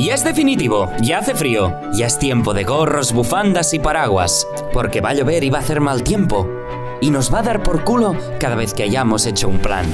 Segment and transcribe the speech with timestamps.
[0.00, 5.02] Y es definitivo, ya hace frío, ya es tiempo de gorros, bufandas y paraguas, porque
[5.02, 6.48] va a llover y va a hacer mal tiempo.
[7.02, 9.84] Y nos va a dar por culo cada vez que hayamos hecho un plan.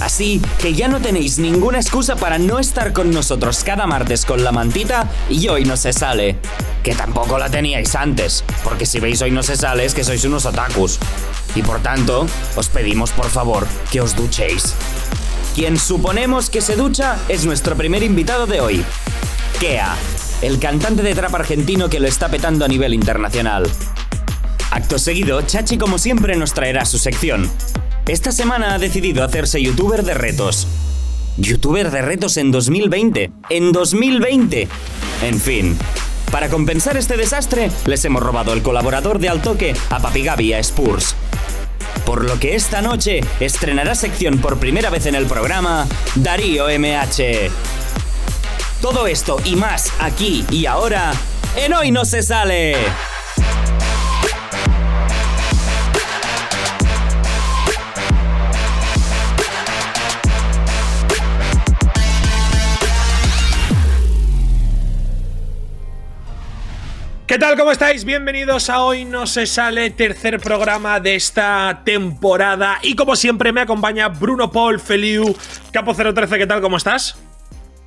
[0.00, 4.44] Así que ya no tenéis ninguna excusa para no estar con nosotros cada martes con
[4.44, 6.36] la mantita y hoy no se sale.
[6.84, 10.24] Que tampoco la teníais antes, porque si veis hoy no se sale es que sois
[10.24, 11.00] unos otakus.
[11.56, 14.76] Y por tanto, os pedimos por favor que os duchéis.
[15.56, 18.84] Quien suponemos que se ducha es nuestro primer invitado de hoy,
[19.60, 19.96] Kea,
[20.42, 23.70] el cantante de trap argentino que lo está petando a nivel internacional.
[24.70, 27.50] Acto seguido, Chachi como siempre nos traerá su sección.
[28.06, 30.68] Esta semana ha decidido hacerse youtuber de retos.
[31.38, 33.30] Youtuber de retos en 2020.
[33.48, 34.68] En 2020.
[35.22, 35.78] En fin.
[36.30, 41.14] Para compensar este desastre, les hemos robado el colaborador de Altoque a Papi a Spurs.
[42.04, 47.50] Por lo que esta noche estrenará sección por primera vez en el programa Darío MH.
[48.80, 51.12] Todo esto y más aquí y ahora
[51.56, 52.76] en Hoy No Se Sale.
[67.26, 67.56] ¿Qué tal?
[67.56, 68.04] ¿Cómo estáis?
[68.04, 72.78] Bienvenidos a Hoy No Se Sale, tercer programa de esta temporada.
[72.82, 75.34] Y como siempre me acompaña Bruno Paul Feliu,
[75.72, 76.38] Capo 013.
[76.38, 76.60] ¿Qué tal?
[76.60, 77.18] ¿Cómo estás?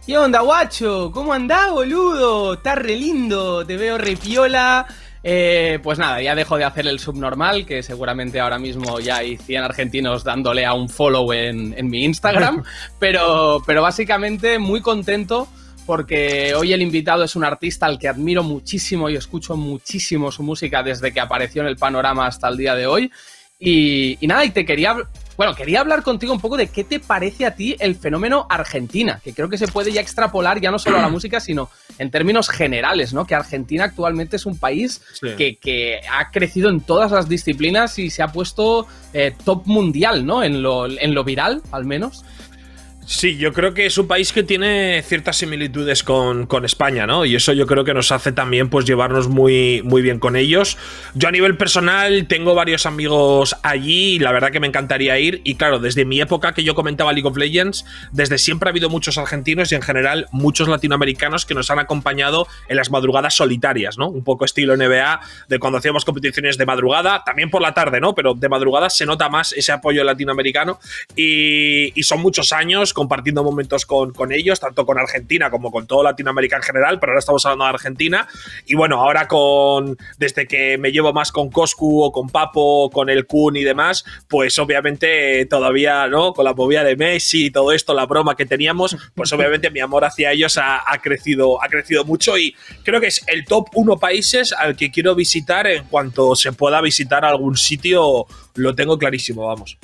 [0.10, 1.12] ¿Qué onda, guacho?
[1.14, 2.56] ¿Cómo andás, boludo?
[2.56, 4.88] Está re lindo, te veo re piola.
[5.22, 9.38] Eh, pues nada, ya dejo de hacer el subnormal, que seguramente ahora mismo ya hay
[9.38, 12.64] 100 argentinos dándole a un follow en, en mi Instagram.
[13.00, 15.48] pero, pero básicamente muy contento
[15.86, 20.42] porque hoy el invitado es un artista al que admiro muchísimo y escucho muchísimo su
[20.42, 23.12] música desde que apareció en el panorama hasta el día de hoy.
[23.60, 24.98] Y, y, nada, y te quería,
[25.40, 29.22] bueno, quería hablar contigo un poco de qué te parece a ti el fenómeno Argentina,
[29.24, 32.12] que creo que se puede ya extrapolar ya no solo a la música, sino en
[32.12, 33.26] términos generales, ¿no?
[33.26, 35.28] Que Argentina actualmente es un país Sí.
[35.38, 40.26] que, que ha crecido en todas las disciplinas y se ha puesto eh, top mundial,
[40.26, 40.44] ¿no?
[40.44, 42.26] En lo, en lo viral, al menos.
[43.12, 47.26] Sí, yo creo que es un país que tiene ciertas similitudes con, con, España, ¿no?
[47.26, 50.78] Y eso yo creo que nos hace también pues llevarnos muy, muy bien con ellos.
[51.16, 55.42] Yo a nivel personal tengo varios amigos allí y la verdad que me encantaría ir.
[55.44, 58.92] Y claro, desde mi época que yo comentaba League of Legends, desde siempre ha habido
[58.92, 63.98] muchos argentinos y en general muchos latinoamericanos que nos han acompañado en las madrugadas solitarias,
[63.98, 64.08] ¿no?
[64.08, 68.14] Un poco estilo NBA, de cuando hacíamos competiciones de madrugada, también por la tarde, ¿no?
[68.14, 70.80] Pero de madrugada se nota más ese apoyo latinoamericano
[71.16, 75.88] y, y son muchos años compartiendo momentos con, con, ellos, tanto con Argentina como con
[75.88, 78.28] todo Latinoamérica en general, pero ahora estamos hablando de Argentina.
[78.66, 79.98] Y bueno, ahora con.
[80.18, 83.64] Desde que me llevo más con Coscu o con Papo, o con el Kun y
[83.64, 86.34] demás, pues obviamente todavía, ¿no?
[86.34, 89.80] Con la movida de Messi y todo esto, la broma que teníamos, pues obviamente mi
[89.80, 93.70] amor hacia ellos ha, ha, crecido, ha crecido mucho y creo que es el top
[93.76, 98.98] uno países al que quiero visitar en cuanto se pueda visitar algún sitio, lo tengo
[98.98, 99.78] clarísimo, vamos.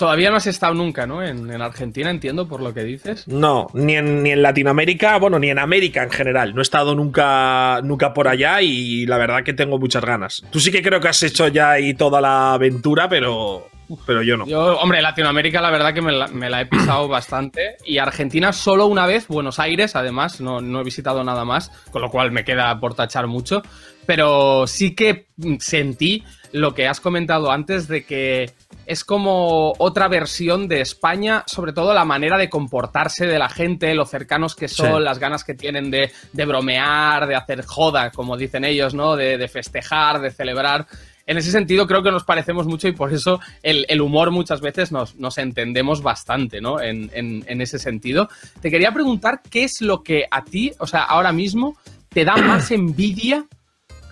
[0.00, 1.22] Todavía no has estado nunca, ¿no?
[1.22, 3.28] En, en, Argentina, entiendo por lo que dices.
[3.28, 6.54] No, ni en, ni en Latinoamérica, bueno, ni en América en general.
[6.54, 10.42] No he estado nunca, nunca por allá y la verdad que tengo muchas ganas.
[10.50, 13.68] Tú sí que creo que has hecho ya ahí toda la aventura, pero,
[14.06, 14.46] pero yo no.
[14.46, 17.76] Yo, hombre, Latinoamérica la verdad que me la, me la he pisado bastante.
[17.84, 22.00] Y Argentina solo una vez, Buenos Aires, además, no, no he visitado nada más, con
[22.00, 23.60] lo cual me queda por tachar mucho.
[24.10, 25.28] Pero sí que
[25.60, 28.50] sentí lo que has comentado antes de que
[28.84, 33.94] es como otra versión de España, sobre todo la manera de comportarse de la gente,
[33.94, 35.04] lo cercanos que son, sí.
[35.04, 39.14] las ganas que tienen de, de, bromear, de hacer joda, como dicen ellos, ¿no?
[39.14, 40.88] De, de, festejar, de celebrar.
[41.24, 44.60] En ese sentido creo que nos parecemos mucho y por eso el, el humor muchas
[44.60, 46.80] veces nos, nos, entendemos bastante, ¿no?
[46.80, 48.28] En, en, en ese sentido.
[48.60, 51.76] Te quería preguntar qué es lo que a ti, o sea, ahora mismo,
[52.08, 53.46] te da más envidia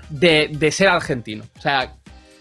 [0.08, 1.44] de, de ser argentino.
[1.58, 1.94] O sea,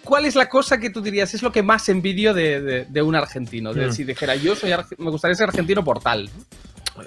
[0.03, 3.01] ¿cuál es la cosa que tú dirías es lo que más envidio de, de, de
[3.01, 3.73] un argentino?
[3.73, 3.91] De, mm.
[3.91, 6.29] Si dijera, yo soy me gustaría ser argentino por tal.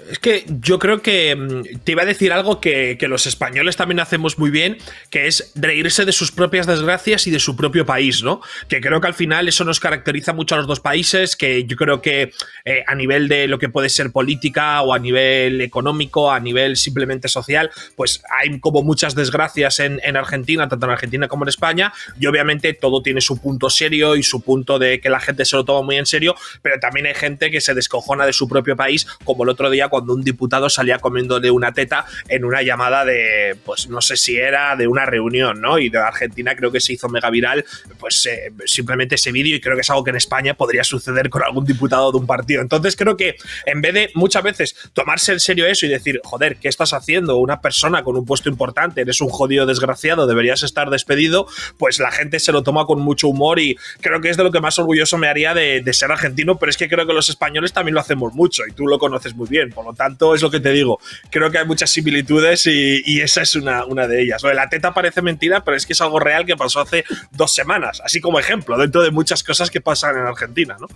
[0.09, 3.75] Es que yo creo que mm, te iba a decir algo que, que, los españoles
[3.75, 4.77] también hacemos muy bien,
[5.09, 8.41] que es reírse de sus propias desgracias y de su propio país, ¿no?
[8.69, 11.75] Que creo que al final eso nos caracteriza mucho a los dos países, que yo
[11.75, 12.31] creo que
[12.65, 16.77] eh, a nivel de lo que puede ser política o a nivel económico, a nivel
[16.77, 21.49] simplemente social, pues hay como muchas desgracias en, en Argentina, tanto en Argentina como en
[21.49, 25.45] España, y obviamente todo tiene su punto serio y su punto de que la gente
[25.45, 28.47] se lo toma muy en serio, pero también hay gente que se descojona de su
[28.47, 32.61] propio país, como el otro día cuando un diputado salía comiéndole una teta en una
[32.61, 35.79] llamada de, pues no sé si era de una reunión, ¿no?
[35.79, 37.65] Y de Argentina creo que se hizo mega viral,
[37.99, 41.29] pues eh, simplemente ese vídeo y creo que es algo que en España podría suceder
[41.29, 42.61] con algún diputado de un partido.
[42.61, 43.35] Entonces creo que
[43.65, 47.37] en vez de muchas veces tomarse en serio eso y decir, joder, ¿qué estás haciendo?
[47.37, 51.47] Una persona con un puesto importante, eres un jodido desgraciado, deberías estar despedido,
[51.77, 54.51] pues la gente se lo toma con mucho humor y creo que es de lo
[54.51, 57.73] que más orgulloso me haría de, ser argentino, pero es que creo que los españoles
[57.73, 60.51] también lo hacemos mucho y tú lo conoces muy bien, por lo tanto es lo
[60.51, 64.43] que te digo, creo que hay muchas similitudes y, esa es una, una de ellas.
[64.43, 68.01] La teta parece mentira, pero es que es algo real que pasó hace dos semanas,
[68.03, 70.87] así como ejemplo, dentro de muchas cosas que pasan en Argentina, ¿no?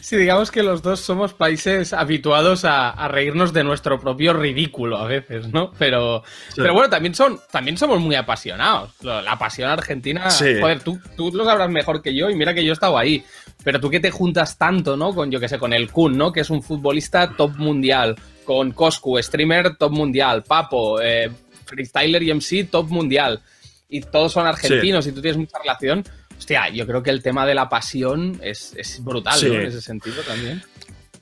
[0.00, 5.06] Sí, digamos que los dos somos países habituados a, reírnos de nuestro propio ridículo a
[5.06, 5.72] veces, ¿no?
[5.78, 6.22] Pero,
[6.54, 8.92] pero bueno, también, son, también somos muy apasionados.
[9.02, 12.70] La pasión argentina, joder, tú, tú lo sabrás mejor que yo y mira que yo
[12.70, 13.24] he estado ahí.
[13.64, 15.14] Pero tú que te juntas tanto, ¿no?
[15.14, 16.32] Con, yo que sé, con el Kun, ¿no?
[16.32, 18.16] Que es un futbolista top mundial.
[18.44, 20.44] Con Coscu, streamer top mundial.
[20.44, 21.30] Papo, eh,
[21.64, 23.40] freestyler y MC top mundial.
[23.88, 26.04] Y todos son argentinos y tú tienes mucha relación
[26.38, 30.62] Hostia, yo creo que el tema de la pasión es, brutal en ese sentido también.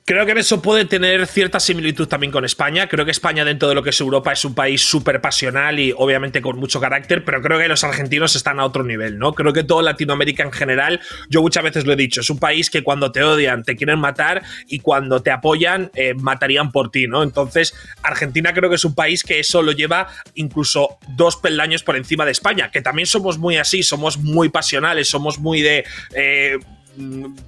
[0.07, 2.91] Creo que en eso puede tener cierta similitud también con España.
[2.91, 5.95] Creo que España, dentro de lo que es Europa, es un país súper pasional y
[5.97, 9.33] obviamente con mucho carácter, pero creo que los argentinos están a otro nivel, ¿no?
[9.33, 12.69] Creo que toda Latinoamérica en general, yo muchas veces lo he dicho, es un país
[12.69, 17.07] que cuando te odian te quieren matar y cuando te apoyan eh, matarían por ti,
[17.07, 17.23] ¿no?
[17.23, 21.97] Entonces, Argentina creo que es un país que eso lo lleva incluso dos peldaños por
[21.97, 25.87] encima de España, que también somos muy así, somos muy pasionales, somos muy de.
[26.15, 26.59] Eh,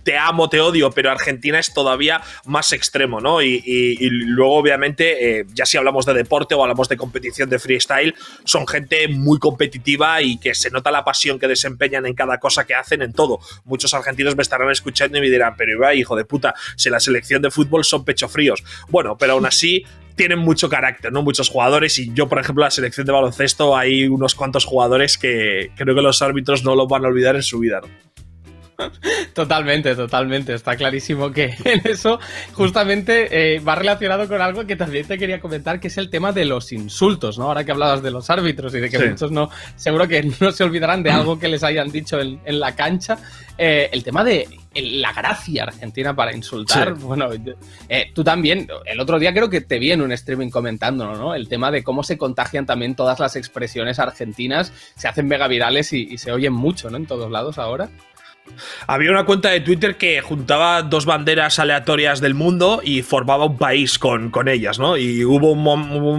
[0.02, 3.42] te amo, te odio, pero Argentina es todavía más extremo, ¿no?
[3.42, 8.14] Y, luego, obviamente, eh, ya si hablamos de deporte o hablamos de competición de freestyle,
[8.44, 12.66] son gente muy competitiva y que se nota la pasión que desempeñan en cada cosa
[12.66, 13.40] que hacen, en todo.
[13.64, 17.00] Muchos argentinos me estarán escuchando y me dirán, pero Iba, hijo de puta, si la
[17.00, 18.64] selección de fútbol son pecho fríos.
[18.88, 19.84] Bueno, pero aún así
[20.16, 21.22] tienen mucho carácter, ¿no?
[21.22, 21.98] Muchos jugadores.
[21.98, 26.02] Y yo, por ejemplo, la selección de baloncesto, hay unos cuantos jugadores que creo que
[26.02, 27.88] los árbitros no los van a olvidar en su vida, ¿no?
[29.34, 30.54] Totalmente, totalmente.
[30.54, 32.18] Está clarísimo que en eso
[32.52, 36.32] justamente eh, va relacionado con algo que también te quería comentar, que es el tema
[36.32, 37.44] de los insultos, ¿no?
[37.44, 40.64] Ahora que hablabas de los árbitros y de que muchos no, seguro que no se
[40.64, 43.18] olvidarán de algo que les hayan dicho en, la cancha.
[43.58, 46.94] Eh, el tema de la gracia argentina para insultar.
[46.94, 47.28] Bueno,
[47.88, 51.34] eh, tú también, el otro día creo que te vi en un streaming comentándolo, ¿no?
[51.34, 55.92] El tema de cómo se contagian también todas las expresiones argentinas, se hacen mega virales
[55.92, 56.98] y, y se oyen mucho, ¿no?
[56.98, 57.88] En todos lados ahora.
[58.86, 63.58] Había una cuenta de Twitter que juntaba dos banderas aleatorias del mundo y formaba un
[63.58, 64.96] país con, con ellas, ¿no?
[64.96, 65.62] Y hubo un,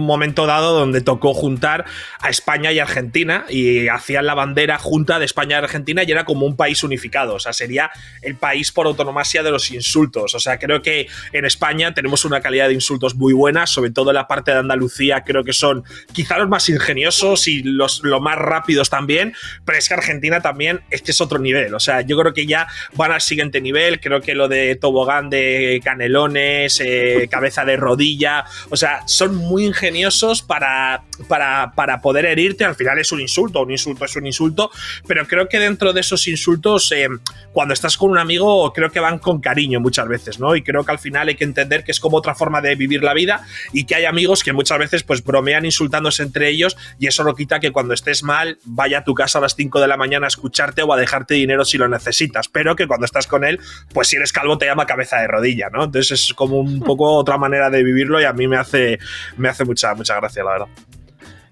[0.04, 1.84] momento dado donde tocó juntar
[2.20, 6.24] a España y Argentina y hacían la bandera junta de España y Argentina y era
[6.24, 7.90] como un país unificado, o sea, sería
[8.22, 12.40] el país por autonomasia de los insultos, o sea, creo que en España tenemos una
[12.40, 15.84] calidad de insultos muy buena, sobre todo en la parte de Andalucía creo que son
[16.12, 19.34] quizá los más ingeniosos y los, los más rápidos también,
[19.64, 23.12] pero es que Argentina también es es otro nivel, o sea, creo que ya van
[23.12, 24.00] al siguiente nivel.
[24.00, 29.64] Creo que lo de tobogán de canelones, eh, cabeza de rodilla, o sea, son muy
[29.64, 32.64] ingeniosos para, para, para, poder herirte.
[32.64, 34.70] Al final es un insulto, un insulto es un insulto,
[35.06, 37.08] pero creo que dentro de esos insultos, eh,
[37.52, 40.56] cuando estás con un amigo, creo que van con cariño muchas veces, ¿no?
[40.56, 43.02] Y creo que al final hay que entender que es como otra forma de vivir
[43.02, 47.06] la vida y que hay amigos que muchas veces pues bromean insultándose entre ellos y
[47.06, 49.88] eso no quita que cuando estés mal vaya a tu casa a las 5 de
[49.88, 53.06] la mañana a escucharte o a dejarte dinero si lo necesitas necesitas, pero que cuando
[53.06, 53.60] estás con él,
[53.92, 55.84] pues si eres calvo te llama cabeza de rodilla, ¿no?
[55.84, 58.98] Entonces es como un poco otra manera de vivirlo y a mí me hace,
[59.36, 60.68] me hace mucha, mucha gracia, la verdad.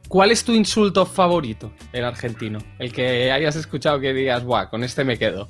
[0.09, 2.59] ¿Cuál es tu insulto favorito en argentino?
[2.79, 5.49] El que hayas escuchado que digas, guau, con este me quedo.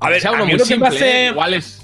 [0.00, 1.28] A ver, a mí lo que me hace...
[1.28, 1.34] ¿eh?
[1.54, 1.82] es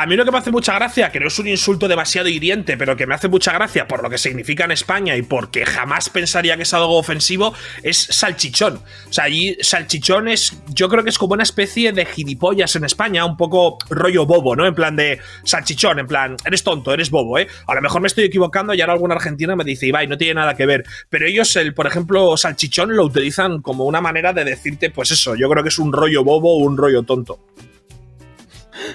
[0.00, 2.78] a mí lo que me hace mucha gracia, que no es un insulto demasiado hiriente,
[2.78, 6.08] pero que me hace mucha gracia por lo que significa en España y porque jamás
[6.08, 7.52] pensaría que es algo ofensivo,
[7.82, 8.76] es salchichón.
[8.76, 12.84] O sea, allí salchichón es, yo creo que es como una especie de gilipollas en
[12.84, 14.66] España, un poco rollo bobo, ¿no?
[14.66, 17.46] En plan de salchichón, en plan, eres tonto, eres bobo, ¿eh?
[17.66, 20.32] A lo mejor me estoy equivocando y ahora alguna argentina me dice, Ibai, no tiene
[20.32, 20.82] nada que ver.
[21.10, 25.34] Pero ellos, el, por ejemplo, salchichón lo utilizan como una manera de decirte, pues eso,
[25.36, 27.38] yo creo que es un rollo bobo o un rollo tonto.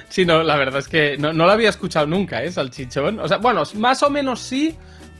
[0.10, 2.51] Sí, no, la verdad es que no, no lo había escuchado nunca, ¿eh?
[2.51, 3.20] Salchichón.
[3.20, 4.75] O sea, bueno, más o menos sí,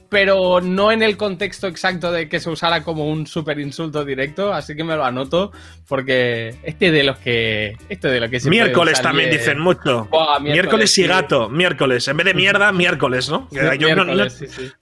[0.10, 4.54] pero no en el contexto exacto de que se usara como un super insulto directo,
[4.54, 5.52] así que me lo anoto
[5.88, 10.08] porque este de los que este de lo que miércoles también dicen mucho.
[10.42, 13.48] miércoles, y gato, miércoles, en vez de mierda, miércoles, ¿no?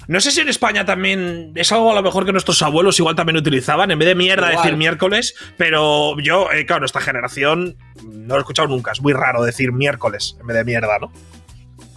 [0.07, 3.15] no, sé si en España también es algo a lo mejor que nuestros abuelos igual
[3.15, 8.35] también utilizaban, en vez de mierda decir miércoles, pero yo, eh, claro, esta generación no
[8.35, 11.11] lo he escuchado nunca, es muy raro decir miércoles en vez de mierda, ¿no?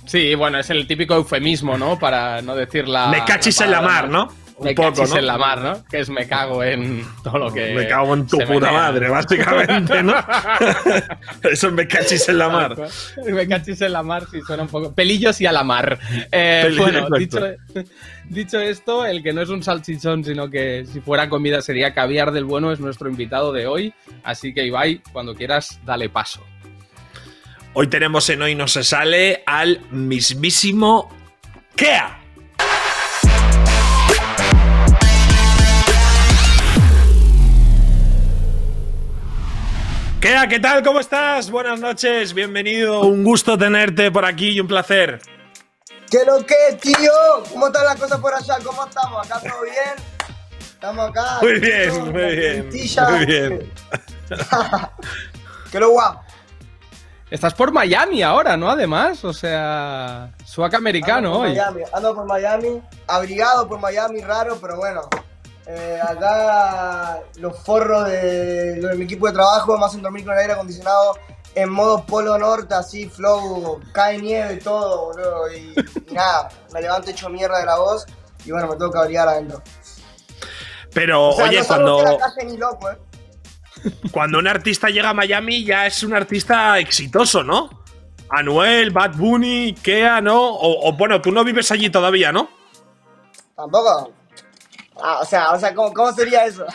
[0.06, 1.98] Sí, bueno, es el típico eufemismo, ¿no?
[1.98, 3.08] Para no decir la.
[3.08, 4.28] Me cachis en la mar, ¿no?
[4.60, 5.84] me cachis en la mar, ¿no?
[5.84, 7.74] Que es me cago en todo lo que.
[7.74, 10.14] Me cago en tu puta madre, básicamente, ¿no?
[11.42, 12.76] Eso es me cachis en la mar.
[13.26, 14.94] me cachis en la mar, sí, suena un poco.
[14.94, 15.98] Pelillos y a la mar.
[16.32, 17.40] Eh, bueno, dicho,
[18.28, 22.32] dicho, esto, el que no es un salchichón, sino que si fuera comida sería caviar
[22.32, 23.94] del bueno, es nuestro invitado de hoy.
[24.24, 26.42] Así que Ibai, cuando quieras, dale paso.
[27.78, 31.14] Hoy tenemos en Hoy No Se Sale al mismísimo
[31.76, 32.18] Kea.
[40.22, 40.82] Kea, ¿qué tal?
[40.82, 41.50] ¿Cómo estás?
[41.50, 43.02] Buenas noches, bienvenido.
[43.02, 45.20] Un gusto tenerte por aquí y un placer.
[46.10, 47.12] ¿Qué lo que, tío?
[47.52, 48.56] ¿Cómo están las cosas por allá?
[48.64, 49.26] ¿Cómo estamos?
[49.26, 50.08] ¿Acá todo bien?
[50.58, 51.40] Estamos acá.
[51.42, 52.70] Muy bien, muy bien.
[53.10, 53.72] Muy bien.
[55.70, 56.25] ¿Qué lo guapo?
[57.30, 58.70] Estás por Miami ahora, ¿no?
[58.70, 61.50] Además, o sea, suaca americano ando hoy.
[61.50, 65.02] Miami, ando por Miami, abrigado por Miami, raro, pero bueno.
[65.66, 70.40] Eh, acá los forros de, de, mi equipo de trabajo me hacen dormir con el
[70.40, 71.18] aire acondicionado
[71.56, 75.52] en modo polo norte, así, flow, cae nieve y todo, boludo.
[75.52, 75.74] Y,
[76.08, 78.06] y nada, me levanto hecho mierda de la voz
[78.44, 79.60] y bueno, me tengo que abrigar adentro.
[80.94, 81.98] Pero, O sea, oye, no cuando.
[81.98, 82.98] de la calle ni loco, eh.
[84.10, 87.84] Cuando un artista llega a Miami ya es un artista exitoso, ¿no?
[88.30, 90.38] Anuel, Bad Bunny, Kea, ¿no?
[90.38, 92.48] O, o, bueno, tú no vives allí todavía, ¿no?
[93.54, 94.12] Tampoco.
[95.00, 96.66] Ah, o sea, o sea, ¿cómo, cómo sería eso?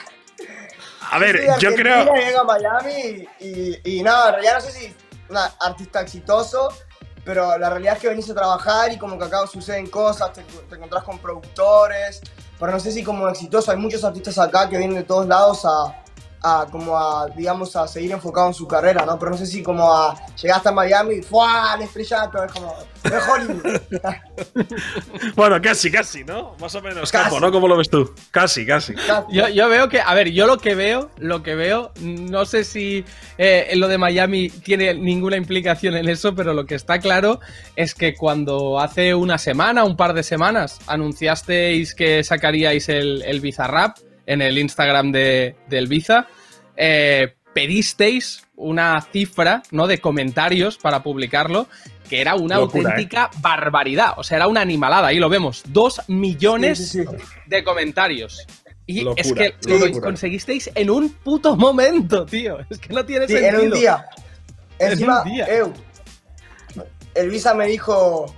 [1.12, 2.16] A ver, yo Argentina, creo.
[2.16, 4.96] Llego a Miami y, y nada, en realidad no sé si es
[5.30, 6.70] un artista exitoso,
[7.26, 10.44] pero la realidad es que venís a trabajar y como que acá suceden cosas, te,
[10.44, 12.22] te encontrás con productores,
[12.60, 15.66] pero no sé si como exitoso, hay muchos artistas acá que vienen de todos lados
[15.66, 16.02] a,
[16.44, 19.18] a como a, digamos, a seguir enfocado en su carrera, ¿no?
[19.20, 21.76] Pero no sé si como a llegaste a Miami y ¡fuah!
[21.76, 23.82] El estrellato, es como, es Hollywood.
[25.36, 26.56] Bueno, casi, casi, ¿no?
[26.60, 27.26] Más o menos, Casi.
[27.26, 27.52] Capo, ¿no?
[27.52, 28.14] ¿Cómo lo ves tú?
[28.32, 28.94] Casi, casi.
[29.30, 32.64] Yo, yo veo que, a ver, yo lo que veo, lo que veo, no sé
[32.64, 33.06] si
[33.38, 37.40] eh, lo de Miami tiene ninguna implicación en eso, pero lo que está claro
[37.76, 43.42] es que cuando hace una semana, un par de semanas, anunciasteis que sacaríais el, el
[43.42, 46.28] Bizarrap en el Instagram de, del Biza,
[46.78, 49.88] eh, pedisteis una cifra ¿no?
[49.88, 51.68] de comentarios para publicarlo
[52.10, 54.14] que era una Locura, auténtica barbaridad.
[54.18, 55.08] O sea, era una animalada.
[55.08, 55.64] Ahí lo vemos.
[55.68, 57.26] Dos millones Sí, sí, sí.
[57.48, 58.46] de comentarios.
[58.86, 60.02] Y Locura, es que lo locura.
[60.08, 62.58] conseguisteis en un puto momento, tío.
[62.70, 63.60] Es que no tiene sentido.
[63.62, 64.06] en un día.
[64.78, 65.46] En Encima, un día.
[65.48, 65.74] eu,
[67.16, 68.34] el Visa me dijo.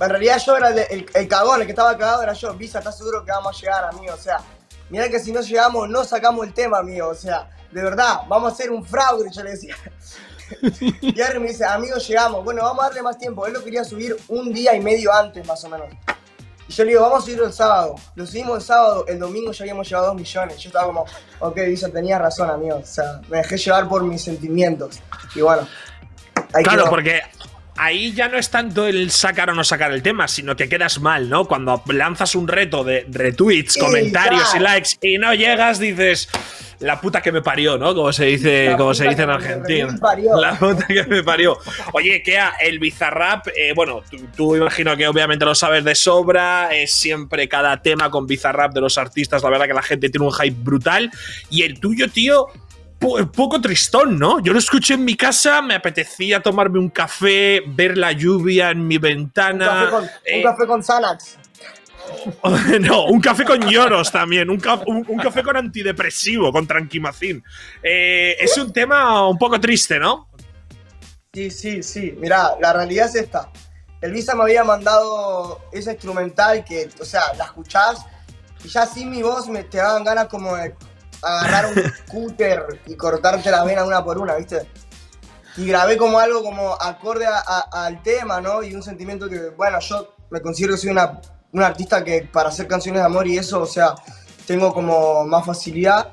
[0.00, 2.54] En realidad yo era el, el, el cagón, el que estaba cagado era yo.
[2.54, 4.14] Visa, ¿estás seguro que vamos a llegar, amigo?
[4.14, 4.38] O sea,
[4.94, 7.08] mira que si no llegamos, no sacamos el tema, amigo.
[7.08, 9.74] O sea, de verdad, vamos a hacer un fraude, yo le decía.
[11.00, 12.44] y Harry me dice, amigo, llegamos.
[12.44, 13.44] Bueno, vamos a darle más tiempo.
[13.44, 15.88] Él lo quería subir un día y medio antes, más o menos.
[16.68, 17.96] Y yo le digo, vamos a subirlo el sábado.
[18.14, 20.58] Lo subimos el sábado, el domingo ya habíamos llegado a 2 millones.
[20.58, 21.04] Yo estaba como,
[21.40, 22.76] ok, Visa, tenías razón, amigo.
[22.76, 25.00] O sea, me dejé llevar por mis sentimientos.
[25.34, 25.66] Y bueno,
[26.52, 26.90] ahí Claro, quedó.
[26.90, 27.20] porque
[27.76, 31.00] ahí ya no es tanto el sacar o no sacar el tema, sino que quedas
[31.00, 31.46] mal, ¿no?
[31.46, 36.28] Cuando lanzas un reto de retweets, comentarios y likes y no llegas, dices.
[36.80, 37.94] La puta que me parió, ¿no?
[37.94, 39.96] Como se dice, La como se dice en Argentina.
[40.36, 41.56] La puta que me parió.
[41.92, 46.74] Oye, Kea, el Bizarrap, eh, bueno, tú, tú imagino que obviamente lo sabes de sobra.
[46.74, 49.42] Es siempre cada tema con Bizarrap de los artistas.
[49.42, 51.10] La verdad que la gente tiene un hype brutal.
[51.48, 52.48] Y el tuyo, tío,
[53.08, 54.40] po- poco tristón, ¿no?
[54.40, 58.86] Yo lo escuché en mi casa, me apetecía tomarme un café, ver la lluvia en
[58.86, 59.66] mi un, ventana.
[59.66, 61.38] café con, eh, un café con Xanax.
[62.80, 67.42] no, un café con lloros también, un, ca- un- un café con antidepresivo, con tranquimacín.
[67.82, 70.28] Eh, es un tema un poco triste, ¿no?
[71.32, 72.14] Sí, sí, sí.
[72.18, 73.50] Mirá, la realidad es esta.
[74.00, 78.04] El Visa me había mandado esa instrumental que, o sea, la escuchás
[78.62, 80.74] y ya sin mi voz me te daban ganas como de
[81.24, 81.74] agarrar un
[82.10, 84.68] cúter y cortarte la vena una por una, ¿viste?
[85.56, 88.62] Y grabé como algo como acorde a- a- al tema, ¿no?
[88.62, 91.20] Y un sentimiento que, bueno, yo me considero que soy una,
[91.52, 93.94] una artista que para hacer canciones de amor y eso, o sea,
[94.46, 96.12] tengo como más facilidad.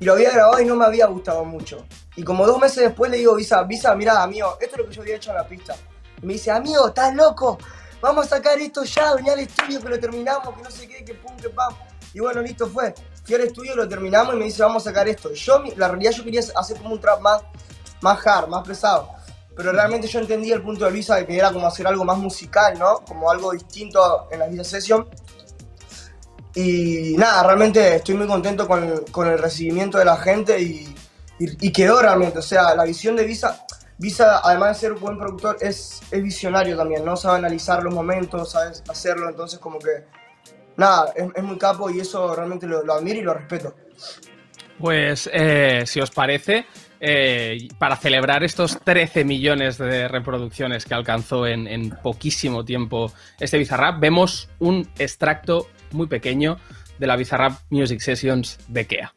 [0.00, 1.84] Y lo había grabado y no me había gustado mucho.
[2.16, 4.94] Y como dos meses después le digo, Visa, Visa, mira, amigo, esto es lo que
[4.94, 5.74] yo había hecho en la pista.
[6.22, 7.58] Y me dice, amigo, ¿estás loco?
[8.00, 11.04] Vamos a sacar esto ya, vení al estudio que lo terminamos, que no sé qué,
[11.04, 11.74] que pum, que pam.
[12.12, 12.94] Y bueno, listo, fue.
[13.24, 15.32] Fui al estudio, lo terminamos y me dice, vamos a sacar esto.
[15.32, 17.42] Yo, la realidad, yo quería hacer como un trap más,
[18.02, 19.08] más hard, más pesado.
[19.56, 22.18] Pero realmente yo entendí el punto de Visa de que era como hacer algo más
[22.18, 23.00] musical, ¿no?
[23.06, 25.08] Como algo distinto en la Visa Session.
[26.54, 30.94] Y nada, realmente estoy muy contento con, con el recibimiento de la gente y,
[31.38, 32.38] y- y quedó realmente.
[32.38, 33.64] O sea, la visión de Visa.
[33.96, 37.16] Visa, además de ser un buen productor, es, es visionario también, ¿no?
[37.16, 40.04] Sabe analizar los momentos, sabe hacerlo, entonces como que,
[40.76, 43.74] nada, es, es muy capo y eso realmente lo, lo admiro y lo respeto.
[44.78, 46.66] Pues, eh, si os parece,
[47.00, 53.58] eh, para celebrar estos 13 millones de reproducciones que alcanzó en, en poquísimo tiempo este
[53.58, 56.58] Bizarrap, vemos un extracto muy pequeño
[56.98, 59.14] de la Bizarrap Music Sessions de Kea.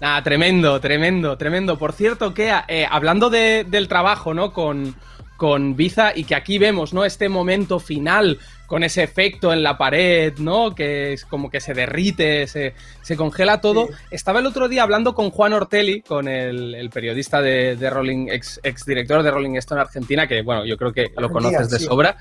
[0.00, 1.76] Nada, tremendo, tremendo, tremendo.
[1.78, 4.52] Por cierto, Kea, eh, hablando de- del trabajo, ¿no?
[4.52, 4.94] Con,
[5.36, 7.04] con Biza y que aquí vemos, ¿no?
[7.04, 10.74] Este momento final con ese efecto en la pared, ¿no?
[10.74, 13.86] Que es como que se derrite, se, se congela todo.
[13.86, 13.92] Sí.
[14.10, 18.28] Estaba el otro día hablando con Juan Ortelli, con el, el periodista de, de Rolling,
[18.28, 21.78] ex, ex director de Rolling Stone Argentina, que bueno, yo creo que lo conoces de
[21.78, 21.86] sí.
[21.86, 22.16] sobra.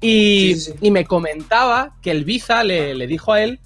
[0.00, 0.90] Y, sí.
[0.90, 3.60] me comentaba que el Biza le, le dijo a él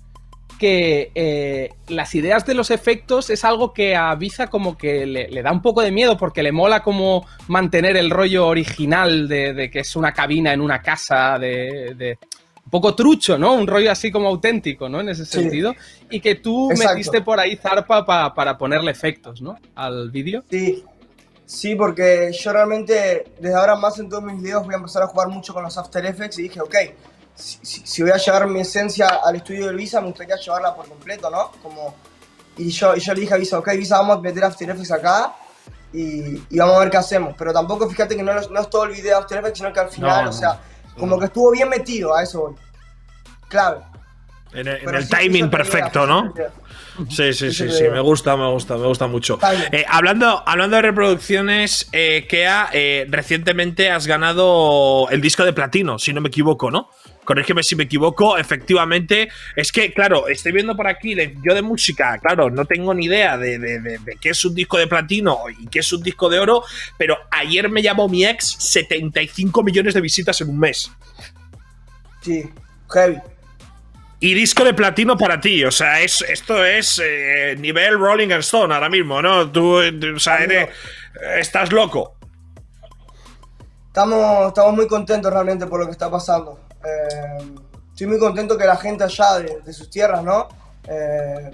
[0.58, 5.28] que eh, las ideas de los efectos es algo que a Biza como que le,
[5.28, 9.54] le da un poco de miedo porque le mola como mantener el rollo original de,
[9.54, 12.18] de que es una cabina en una casa de, de-
[12.64, 13.54] un poco trucho, ¿no?
[13.54, 15.00] Un rollo así como auténtico, ¿no?
[15.00, 15.40] En ese Sí.
[15.40, 15.72] sentido.
[16.10, 16.94] Y que tú Exacto.
[16.94, 19.56] metiste por ahí zarpa pa- para ponerle efectos, ¿no?
[19.76, 20.42] Al vídeo.
[20.50, 20.82] Sí,
[21.44, 25.06] sí, porque yo realmente desde ahora más en todos mis videos voy a empezar a
[25.06, 26.74] jugar mucho con los After Effects y dije, ok,
[27.36, 30.74] si, si- si voy a llevar mi esencia al estudio del Visa, me gustaría llevarla
[30.74, 31.52] por completo, ¿no?
[31.62, 31.94] Como,
[32.56, 34.90] y, yo, y yo le dije a Visa, ok, Visa, vamos a meter After Effects
[34.92, 35.34] acá
[35.92, 37.34] y, y vamos a ver qué hacemos.
[37.38, 39.72] Pero tampoco fíjate que no, es- no es todo el video de After Effects, sino
[39.72, 40.60] que al final, No, o sea,
[40.98, 42.54] como que estuvo bien metido, a eso voy.
[43.48, 43.82] Claro.
[44.52, 46.32] En el, en Pero el sí, Visa timing perfecto, ¿no?
[47.10, 49.38] Sí, sí, sí, sí, me gusta, me gusta, me gusta mucho.
[49.70, 55.98] Eh, hablando, hablando de reproducciones, eh, Kea, eh, recientemente has ganado el disco de platino,
[55.98, 56.88] si no me equivoco, ¿no?
[57.26, 59.28] Corrígeme si me equivoco, efectivamente.
[59.54, 61.14] Es que, claro, estoy viendo por aquí,
[61.44, 64.54] yo de música, claro, no tengo ni idea de, de- de- de qué es un
[64.54, 66.62] disco de platino y qué es un disco de oro,
[66.96, 70.90] pero ayer me llamó mi ex 75 millones de visitas en un mes.
[72.22, 72.48] Sí,
[72.90, 73.18] heavy.
[74.20, 78.72] Y disco de platino para ti, o sea, es, esto es eh, nivel Rolling Stone
[78.72, 79.50] ahora mismo, ¿no?
[79.50, 80.70] Tú, eh, o sea, eres-
[81.38, 82.14] estás loco.
[83.88, 86.65] Estamos, estamos muy contentos realmente por lo que está pasando.
[86.86, 87.38] Eh,
[87.92, 90.48] estoy muy contento que la gente allá de, de sus tierras, ¿no?
[90.88, 91.50] Eh,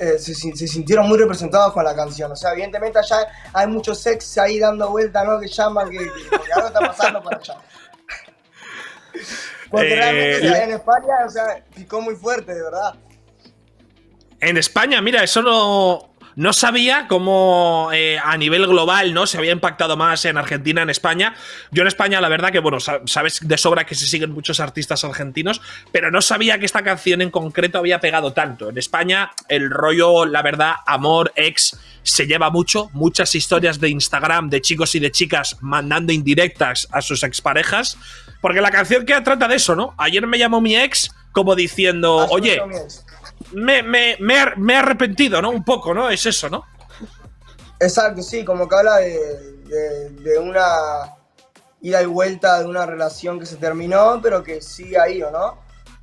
[0.00, 2.32] eh, se, sin- se sintieron muy representados con la canción.
[2.32, 5.38] O sea, evidentemente allá hay muchos sex ahí dando vueltas, ¿no?
[5.38, 5.98] Que llaman, que,
[6.54, 7.58] algo está pasando para allá.
[9.70, 12.94] Porque realmente en España, o sea, picó muy fuerte, de verdad.
[14.40, 19.52] En España, mira, eso no, no sabía cómo eh, a nivel global no se había
[19.52, 21.34] impactado más en Argentina, en España.
[21.70, 24.60] Yo en España, la verdad que, bueno, sa- sabes de sobra que se siguen muchos
[24.60, 25.60] artistas argentinos,
[25.92, 28.68] pero no sabía que esta canción en concreto había pegado tanto.
[28.70, 32.90] En España, el rollo, la verdad, amor, ex, se lleva mucho.
[32.92, 37.96] Muchas historias de Instagram de chicos y de chicas mandando indirectas a sus exparejas.
[38.40, 39.94] Porque la canción que trata de eso, ¿no?
[39.96, 42.60] Ayer me llamó mi ex como diciendo, oye,
[43.52, 45.50] me me, me, me, he- me he arrepentido, ¿no?
[45.50, 46.08] Un poco, ¿no?
[46.10, 46.64] Es eso, ¿no?
[47.80, 50.66] Exacto, sí, como que habla de, de- de una
[51.82, 55.58] ida y vuelta de una relación que se terminó, pero que sigue ahí, ¿o no?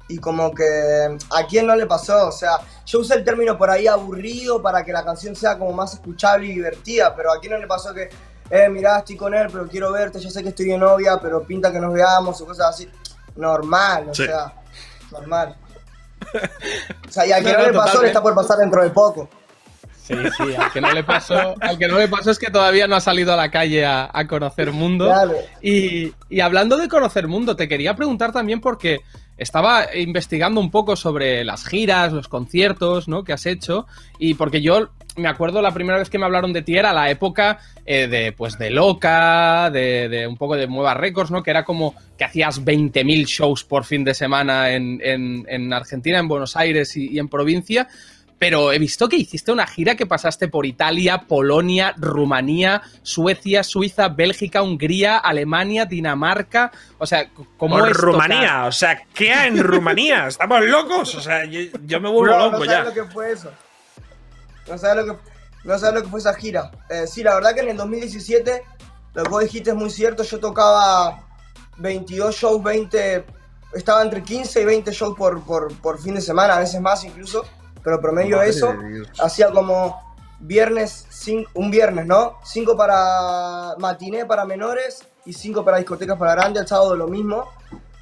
[0.08, 3.70] Y como que a quién no le pasó, o sea, yo usé el término por
[3.70, 7.54] ahí aburrido para que la canción sea como más escuchable y divertida, pero a quién
[7.54, 8.10] no le pasó que,
[8.50, 11.41] eh, mirá, estoy con él, pero quiero verte, ya sé que estoy de novia, pero
[11.44, 12.89] pinta que nos veamos o cosas así.
[13.38, 14.26] Normal, o Sí.
[14.26, 14.54] sea,
[15.12, 15.56] normal.
[17.08, 18.84] O sea, y a quien No, no, no, le pasó le está por pasar dentro
[18.84, 19.30] de poco.
[20.02, 22.88] Sí, sí, al que no le pasó, al que no le pasó es que todavía
[22.88, 25.06] no ha salido a la calle a, a conocer mundo.
[25.06, 25.34] Claro.
[25.62, 29.02] Y, y hablando de conocer mundo, te quería preguntar también porque
[29.38, 33.24] estaba investigando un poco sobre las giras, los conciertos, ¿no?
[33.24, 33.88] Que has hecho.
[34.20, 37.10] Y porque yo me acuerdo la primera vez que me hablaron de ti era la
[37.10, 41.44] época eh, de, pues, de Loca, de, un poco de Mueva Records, ¿no?
[41.44, 46.20] Que era como que hacías 20.000 shows por fin de semana en, en- en Argentina,
[46.20, 47.88] en Buenos Aires y en provincia.
[48.42, 54.08] Pero he visto que hiciste una gira que pasaste por Italia, Polonia, Rumanía, Suecia, Suiza,
[54.10, 56.72] Bélgica, Hungría, Alemania, Dinamarca.
[56.98, 58.68] O sea, ¿cómo Por es Rumanía, tocar?
[58.68, 60.26] o sea, ¿qué hay en Rumanía?
[60.28, 61.14] ¿Estamos locos?
[61.14, 62.72] O sea, yo, yo me vuelvo No, loco no ya.
[62.78, 63.52] sabes lo que fue eso.
[64.68, 65.22] No sabes lo que,
[65.64, 66.72] no sabes lo que fue esa gira.
[66.90, 68.64] Eh, sí, la verdad que en el 2017,
[69.14, 70.24] lo que vos dijiste es muy cierto.
[70.24, 71.28] Yo tocaba
[71.78, 73.24] 22 shows, 20,
[73.76, 77.04] estaba entre 15 y 20 shows por, por, por fin de semana, a veces más
[77.04, 77.46] incluso,
[77.84, 78.74] pero promedio Madre eso,
[79.22, 80.00] hacía como
[80.39, 82.38] viernes, cin- un viernes, ¿no?
[82.44, 87.46] 5 para matiné para menores y 5 para discotecas para grandes, el sábado lo mismo.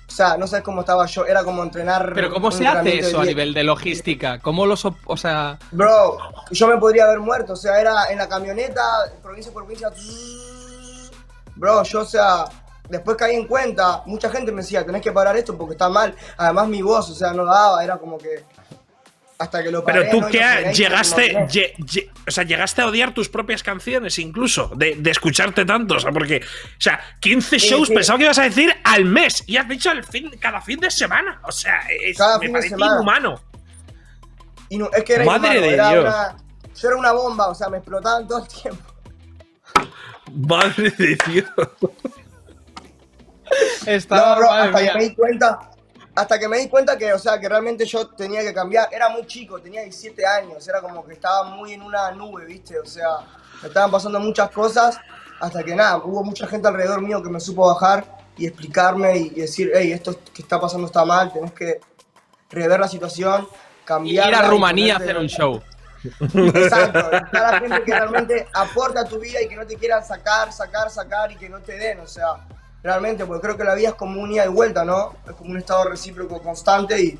[0.07, 2.13] O sea, no sabes cómo estaba yo, era como entrenar.
[2.15, 3.35] Pero ¿cómo se hace eso a 10.
[3.35, 4.39] nivel de logística?
[4.39, 6.17] ¿Cómo lo so- o sea, Bro,
[6.49, 8.81] yo me podría haber muerto, o sea, era en la camioneta,
[9.21, 9.91] provincia por provincia.
[11.55, 12.45] Bro, yo, o sea,
[12.89, 16.15] después caí en cuenta, mucha gente me decía, tenés que parar esto porque está mal.
[16.37, 18.45] Además, mi voz, o sea, no daba, era como que.
[19.39, 20.01] Hasta que lo paré.
[20.01, 21.85] Pero tú que llegaste, como que no.
[21.85, 25.95] lle- lle- o sea, llegaste a odiar tus propias canciones incluso, de, de escucharte tanto,
[25.95, 27.93] o sea, porque, o sea, 15 Sí, shows sí.
[27.93, 30.91] pensaba que ibas a decir al mes y has dicho al fin, cada fin de
[30.91, 32.95] semana, o sea, es- Cada me fin de parece semana.
[32.95, 33.41] inhumano.
[34.67, 36.03] Y no- es que era Madre inhumano, de era Dios.
[36.03, 36.37] una-
[36.75, 38.83] yo era una bomba, o sea, me explotaban todo el tiempo.
[40.33, 41.49] Madre de Dios.
[43.85, 45.59] estaba, No, bro, hasta que me di cuenta,
[46.19, 48.89] hasta que me di cuenta que, o sea, que realmente yo tenía que cambiar.
[48.91, 52.77] Era muy chico, tenía 17 años, era como que estaba muy en una nube, ¿viste?
[52.77, 53.19] O sea,
[53.61, 54.97] me estaban pasando muchas cosas,
[55.39, 58.03] hasta que nada, hubo mucha gente alrededor mío que me supo bajar
[58.37, 61.79] y explicarme y, y decir, hey, esto que está pasando está mal, tenés que
[62.49, 64.35] rever la situación, Ir cambiar.
[64.35, 65.61] a Rumanía a hacer un show.
[66.03, 70.05] Exacto, está la gente que realmente aporta a tu vida y que no te quieran
[70.05, 72.45] sacar, sacar, sacar y que no te den, o sea,
[72.83, 75.13] realmente, porque creo que la vida es como un ida y vuelta, ¿no?
[75.27, 77.19] Es como un estado recíproco constante y,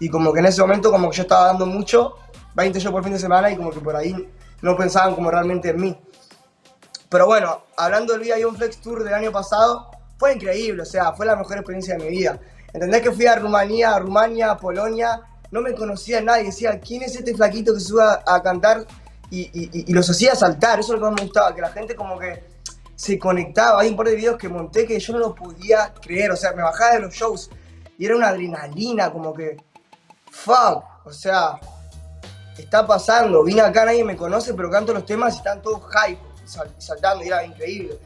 [0.00, 2.16] y como que en ese momento como que yo estaba dando mucho,
[2.54, 4.14] 20 shows por fin de semana y como que por ahí
[4.62, 6.00] no pensaban como realmente en mí.
[7.08, 11.12] Pero bueno, hablando del Vida Ion Flex Tour del año pasado, fue increíble, o sea,
[11.12, 12.40] fue la mejor experiencia de mi vida.
[12.72, 15.20] ¿Entendés que fui a Rumanía, a Rumania, a Polonia?
[15.50, 18.86] No me conocía nadie, decía, ¿quién es este flaquito que sube a, a cantar?
[19.30, 22.18] Y los hacía saltar, eso es lo que más me gustaba, que la gente como
[22.18, 22.53] que
[22.96, 23.80] se conectaba.
[23.80, 26.52] Hay un par de videos que monté que yo no lo podía creer, o sea,
[26.52, 27.50] me bajaba de los shows
[27.98, 29.56] y era una adrenalina, como que,
[30.30, 31.58] fuck, o sea,
[32.58, 33.42] está pasando.
[33.44, 37.24] Vine acá, nadie me conoce, pero canto los temas y están todos hype, sal- saltando,
[37.24, 37.98] y era increíble.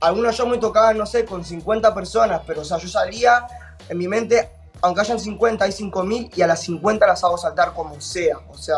[0.00, 3.46] Algunos shows me tocaban, no sé, con 50 personas, pero o sea, yo salía
[3.88, 4.50] en mi mente,
[4.80, 8.56] aunque hayan 50, hay 5000 y a las 50 las hago saltar como sea, o
[8.56, 8.76] sea,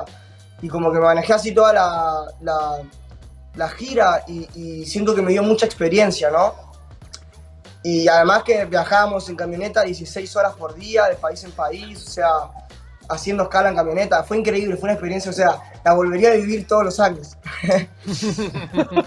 [0.60, 2.26] y como que manejé así toda la,
[3.54, 6.54] la gira y, y siento que me dio mucha experiencia, ¿no?
[7.84, 12.10] Y además que viajábamos en camioneta 16 horas por día, de país en país, o
[12.10, 12.28] sea,
[13.08, 14.22] haciendo escala en camioneta.
[14.22, 17.36] Fue increíble, fue una experiencia, o sea, la volvería a vivir todos los años.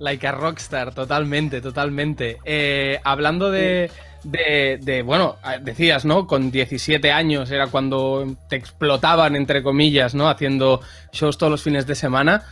[0.00, 2.38] Like a rockstar, totalmente, totalmente.
[2.44, 3.88] Eh, hablando de,
[4.24, 6.26] de, de, bueno, decías, ¿no?
[6.26, 10.28] Con 17 años era cuando te explotaban, entre comillas, ¿no?
[10.28, 10.80] Haciendo
[11.12, 12.42] shows todos los fines de semana.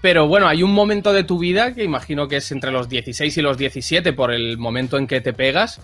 [0.00, 3.36] Pero bueno, hay un momento de tu vida que imagino que es entre los 16
[3.36, 5.80] y los 17 por el momento en que te pegas,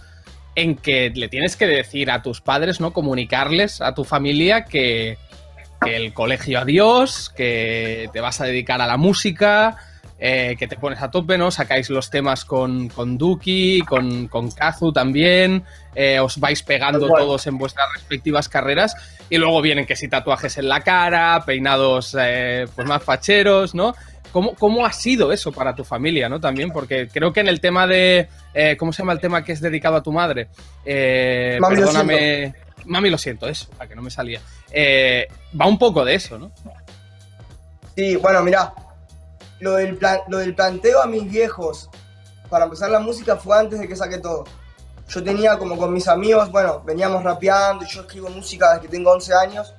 [0.54, 2.92] en que le tienes que decir a tus padres, ¿no?
[2.92, 5.18] Comunicarles a tu familia que,
[5.84, 9.76] que el colegio adiós, que te vas a dedicar a la música,
[10.16, 11.50] eh, que te pones a tope, ¿no?
[11.50, 17.46] Sacáis los temas con, con Duki, con, con Kazu también, eh, os vais pegando todos
[17.48, 18.94] en vuestras respectivas carreras
[19.28, 23.94] y luego vienen que si tatuajes en la cara, peinados eh, pues más facheros, ¿no?
[24.30, 26.40] ¿Cómo, ¿Cómo ha sido eso para tu familia, no?
[26.40, 28.28] También, porque creo que en el tema de.
[28.78, 30.48] ¿Cómo se llama el tema que es dedicado a tu madre?
[30.84, 32.54] Mami, lo perdóname.
[32.84, 34.40] Mami, lo siento, eso, para que no me salía.
[35.60, 36.50] Va un poco de eso, ¿no?
[37.94, 38.72] Sí, bueno, mirá,
[39.64, 41.88] lo del, plan- lo del planteo a mis viejos
[42.50, 44.44] para empezar la música fue antes de que saqué todo.
[45.08, 49.10] Yo tenía como con mis amigos, bueno, veníamos rapeando yo escribo música desde que tengo
[49.10, 49.74] 11 años.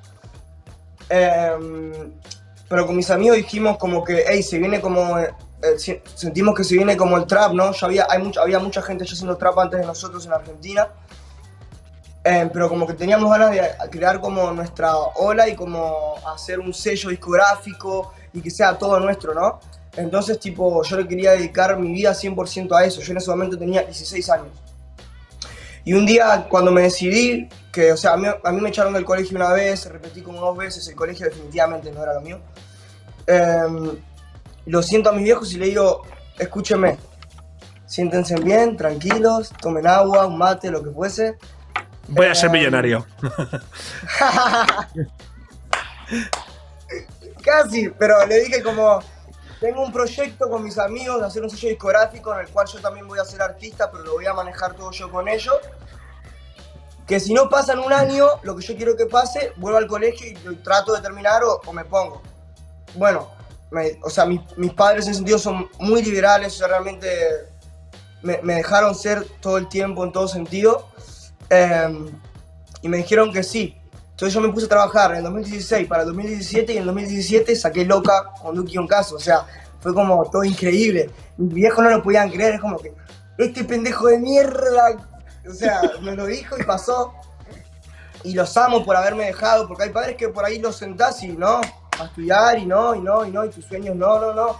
[1.10, 2.14] Em,
[2.68, 6.64] pero con mis amigos dijimos como que, hey, se viene como, eh, eh, sentimos que
[6.64, 7.72] se viene como el trap, ¿no?
[7.72, 10.88] Ya había, hay mucha, había mucha gente ya haciendo trap antes de nosotros en Argentina.
[12.24, 16.74] Em, pero como que teníamos ganas de crear como nuestra ola y como hacer un
[16.74, 19.60] sello discográfico y que sea todo nuestro, ¿no?
[19.96, 23.02] Entonces, tipo, yo le quería dedicar mi vida 100% a eso.
[23.02, 24.50] Yo en ese momento tenía 16 años.
[25.86, 28.94] Y un día, cuando me decidí, que, o sea, a mí, a mí me echaron
[28.94, 32.40] del colegio una vez, repetí como dos veces, el colegio definitivamente no era lo mío.
[33.26, 33.92] Em,
[34.66, 36.02] lo siento a mis viejos y le digo,
[36.38, 36.98] escúchenme,
[37.86, 41.38] siéntense bien, tranquilos, tomen agua, un mate, lo que fuese.
[42.08, 43.06] Voy a ser Eh, millonario.
[47.46, 49.00] Casi, pero le dije como,
[49.60, 52.82] tengo un proyecto con mis amigos de hacer un sello discográfico en el cual yo
[52.82, 55.56] también voy a ser artista, pero lo voy a manejar todo yo con ellos.
[57.06, 59.86] Que si no pasa en un año, lo que yo quiero que pase, vuelvo al
[59.86, 62.24] colegio y trato de terminar o, me pongo.
[62.96, 63.30] Bueno,
[64.02, 67.08] o sea, mis, mis padres en ese sentido son muy liberales, realmente
[68.24, 70.88] me, dejaron ser todo el tiempo, en todo sentido.
[71.52, 72.10] eh,
[72.82, 73.76] y me dijeron que sí.
[74.16, 76.86] Entonces yo me puse a trabajar en el 2016 para el 2017 y en el
[76.88, 79.16] 2017 saqué Loca con Duki un caso.
[79.16, 79.46] O sea,
[79.82, 81.10] fue como todo increíble.
[81.36, 82.94] Mis viejos no lo podían creer, es como que
[83.38, 84.96] este pendejo de mierda.
[85.50, 87.14] O sea, me lo dijo y pasó.
[88.24, 91.28] Y los amo por haberme dejado, porque hay padres que por ahí los sentás y
[91.34, 91.60] no,
[92.00, 94.60] a estudiar y no, y no, y no, y tus sueños no, no, no.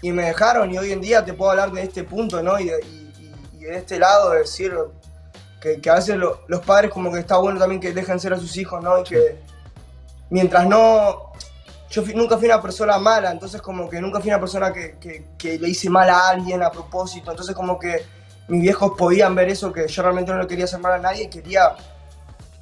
[0.00, 2.58] Y me dejaron y hoy en día te puedo hablar de este punto, ¿no?
[2.58, 3.12] Y de, y-
[3.60, 4.74] y- de este lado de decir
[5.62, 8.32] que, que a veces lo- los padres como que está bueno también que dejen ser
[8.34, 8.98] a sus hijos, ¿no?
[8.98, 9.38] Y que
[10.30, 11.30] mientras no...
[11.90, 14.96] Yo fui- nunca fui una persona mala, entonces como que nunca fui una persona que,
[14.98, 18.02] que- que le hice mal a alguien a propósito, entonces como que
[18.48, 21.30] mis viejos podían ver eso, que yo realmente no le quería hacer mal a nadie,
[21.30, 21.74] quería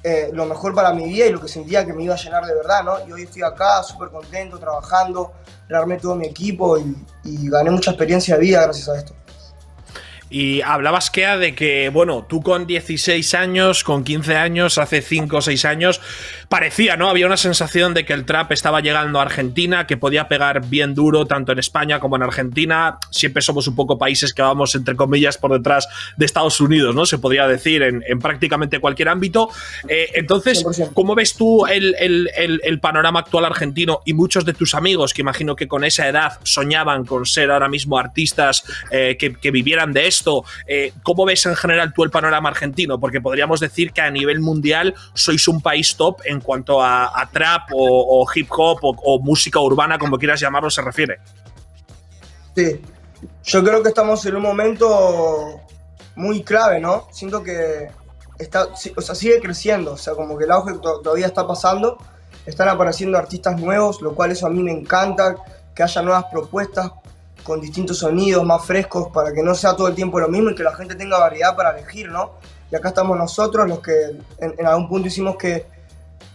[0.03, 2.45] eh, lo mejor para mi vida y lo que sentía que me iba a llenar
[2.45, 3.07] de verdad, ¿no?
[3.07, 5.31] Y hoy estoy acá súper contento, trabajando,
[5.69, 9.13] rearmé todo mi equipo y, y gané mucha experiencia de vida gracias a esto.
[10.31, 15.37] Y hablabas, Kea, de que, bueno, tú con 16 años, con 15 años, hace 5
[15.37, 15.99] o 6 años,
[16.51, 17.09] parecía, ¿no?
[17.09, 20.93] Había una sensación de que el trap estaba llegando a Argentina, que podía pegar bien
[20.93, 22.97] duro, tanto en España como en Argentina.
[23.09, 25.87] Siempre somos un poco países que vamos, entre comillas, por detrás
[26.17, 27.05] de Estados Unidos, ¿no?
[27.05, 29.47] Se podría decir en, en prácticamente cualquier ámbito.
[29.87, 30.91] Eh, entonces, 100%.
[30.93, 35.13] ¿cómo ves tú el, el- el- el panorama actual argentino y muchos de tus amigos
[35.13, 39.51] que imagino que con esa edad soñaban con ser ahora mismo artistas eh, que, que
[39.51, 40.43] vivieran de esto?
[40.67, 42.99] Eh, ¿Cómo ves en general tú el panorama argentino?
[42.99, 47.69] Porque podríamos decir que a nivel mundial sois un país top en cuanto a, trap
[47.73, 51.19] o, hip hop o, o música urbana, como quieras llamarlo, se refiere.
[52.55, 52.81] Sí,
[53.43, 55.61] yo creo que estamos en un momento
[56.15, 57.07] muy clave, ¿no?
[57.11, 57.89] Siento que
[58.37, 61.97] está, o sea, sigue creciendo, o sea, como que el auge to- todavía está pasando,
[62.45, 65.35] están apareciendo artistas nuevos, lo cual eso a mí me encanta,
[65.73, 66.91] que haya nuevas propuestas
[67.43, 70.55] con distintos sonidos más frescos para que no sea todo el tiempo lo mismo y
[70.55, 72.33] que la gente tenga variedad para elegir, ¿no?
[72.71, 73.93] Y acá estamos nosotros, los que
[74.39, 75.65] en, en algún punto hicimos que,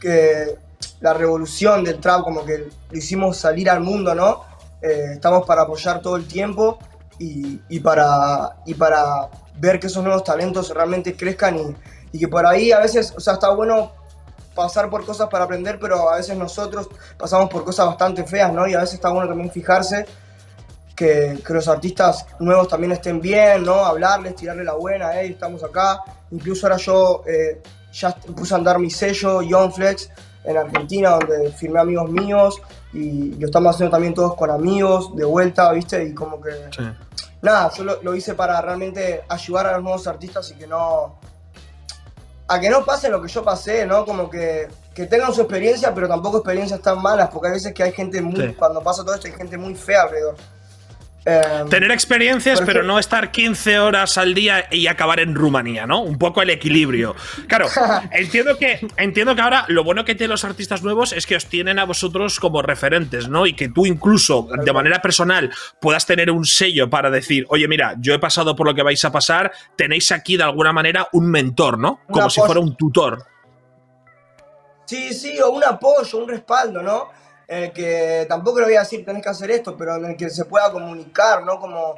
[0.01, 0.57] que
[1.01, 4.45] la revolución del trap, como que lo hicimos salir al mundo, ¿no?
[4.83, 6.79] Eh, estamos para apoyar todo el tiempo
[7.19, 9.29] y, y para, y para
[9.59, 11.77] ver que esos nuevos talentos realmente crezcan y,
[12.13, 13.93] y que por ahí a veces, o sea, está bueno
[14.55, 18.67] pasar por cosas para aprender, pero a veces nosotros pasamos por cosas bastante feas, ¿no?
[18.67, 20.07] Y a veces está bueno también fijarse
[20.97, 23.85] que, que los artistas nuevos también estén bien, ¿no?
[23.85, 26.03] Hablarles, tirarle la buena, hey, estamos acá.
[26.31, 27.63] Incluso ahora yo eh,
[27.97, 30.11] ya puse a andar mi sello, Young Flex,
[30.45, 35.25] en Argentina, donde firmé amigos míos y lo estamos haciendo también todos con amigos, de
[35.25, 36.05] vuelta, ¿viste?
[36.05, 36.51] Y como que
[37.43, 41.19] nada, yo lo, lo hice para realmente ayudar a los nuevos artistas y que no.
[42.49, 44.05] a que no pase lo que yo pasé, ¿no?
[44.05, 47.83] Como que, que tengan su experiencia, pero tampoco experiencias tan malas, porque hay veces que
[47.83, 48.49] hay gente muy.
[48.49, 48.55] Sí.
[48.55, 50.37] cuando pasa todo esto, hay gente muy fea alrededor.
[51.29, 56.03] Em, Tener experiencias, pero no estar 15 horas al día y acabar en Rumanía, ¿no?
[56.03, 57.17] Un poco el equilibrio.
[57.49, 57.67] Claro,
[58.13, 61.47] entiendo que, entiendo que ahora lo bueno que tienen los artistas nuevos es que os
[61.47, 63.45] tienen a vosotros como referentes, ¿no?
[63.45, 67.97] Y que tú incluso de manera personal puedas tener un sello para decir, oye, mira,
[67.99, 71.29] yo he pasado por lo que vais a pasar, tenéis aquí de alguna manera un
[71.29, 72.03] mentor, ¿no?
[72.09, 73.27] Como si fuera un tutor.
[74.85, 77.26] Sí, sí, o un apoyo, un respaldo, ¿no?
[77.49, 80.17] En el que tampoco le voy a decir tenés que hacer esto, pero en el
[80.17, 81.61] que se pueda comunicar, ¿no?
[81.61, 81.95] Como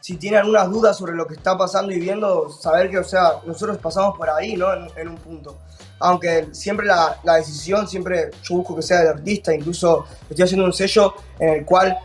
[0.00, 3.34] si tiene algunas dudas sobre lo que está pasando y viendo, saber que, o sea,
[3.46, 4.72] nosotros pasamos por ahí, ¿no?
[4.96, 5.58] En, un punto.
[6.00, 10.64] Aunque siempre la, la decisión, siempre yo busco que sea del artista, incluso estoy haciendo
[10.66, 11.96] un sello en el cual,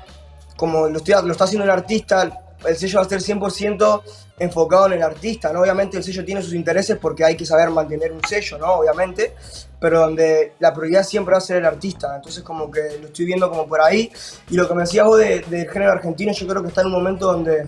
[0.58, 2.30] como lo, estoy- lo está haciendo el artista,
[2.66, 4.02] el sello va a ser 100%
[4.40, 5.62] enfocado en el artista, ¿no?
[5.62, 8.74] Obviamente el sello tiene sus intereses porque hay que saber mantener un sello, ¿no?
[8.74, 9.36] Obviamente,
[9.80, 12.16] pero donde la prioridad siempre va a ser el artista.
[12.16, 14.12] Entonces como que lo estoy viendo como por ahí.
[14.50, 16.88] Y lo que me decías vos de- del género argentino, yo creo que está en
[16.88, 17.68] un momento donde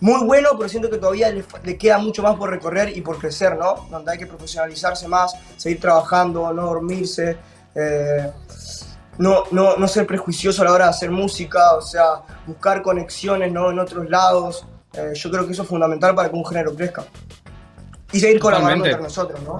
[0.00, 3.56] muy bueno, pero siento que todavía le, queda mucho más por recorrer y por crecer,
[3.56, 3.86] ¿no?
[3.88, 7.36] Donde hay que profesionalizarse más, seguir trabajando, no dormirse,
[7.74, 8.30] eh,
[9.18, 13.52] no, no, no ser prejuicioso a la hora de hacer música, o sea, buscar conexiones
[13.52, 13.70] ¿no?
[13.70, 14.66] en otros lados.
[14.94, 17.04] Eh, yo creo que eso es fundamental para que un género crezca.
[18.12, 19.58] Y seguir colaborando entre nosotros, ¿no?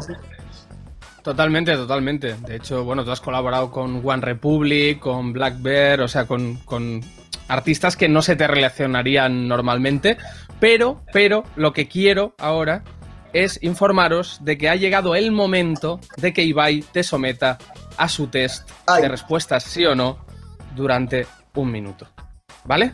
[1.23, 2.35] Totalmente, totalmente.
[2.35, 6.57] De hecho, bueno, tú has colaborado con One Republic, con Black Bear, o sea, con,
[6.65, 7.01] con
[7.49, 10.19] artistas que no se te relacionarían normalmente.
[10.59, 12.83] Pero, pero, lo que quiero ahora
[13.33, 17.59] es informaros de que ha llegado el momento de que Ibai te someta
[17.97, 19.03] a su test Ay.
[19.03, 20.25] de respuestas sí o no
[20.75, 22.07] durante un minuto.
[22.65, 22.93] ¿Vale?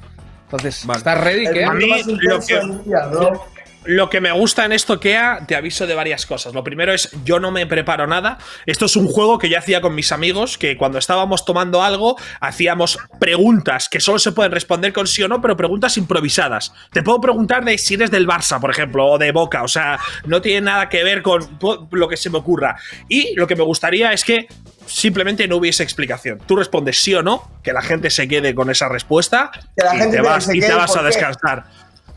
[0.49, 0.99] Entonces, Vale.
[0.99, 1.47] ¿estás ready?
[1.53, 1.65] ¿Qué?
[1.65, 1.91] A mí,
[2.23, 6.55] lo que- lo que me gusta en esto, Kea, te aviso de varias cosas.
[6.55, 8.39] Lo primero es, yo no me preparo nada.
[8.67, 12.17] Esto es un juego que yo hacía con mis amigos, que cuando estábamos tomando algo,
[12.41, 16.73] hacíamos preguntas que solo se pueden responder con sí o no, pero preguntas improvisadas.
[16.93, 19.63] Te puedo preguntar de si eres del Barça, por ejemplo, o de Boca.
[19.63, 21.59] O sea, no tiene nada que ver con
[21.91, 22.77] lo que se me ocurra.
[23.09, 24.49] Y lo que me gustaría es que
[24.87, 26.41] simplemente no hubiese explicación.
[26.47, 29.95] Tú respondes sí o no, que la gente se quede con esa respuesta Que la
[29.95, 31.65] y gente te vas, se y te vas a descansar.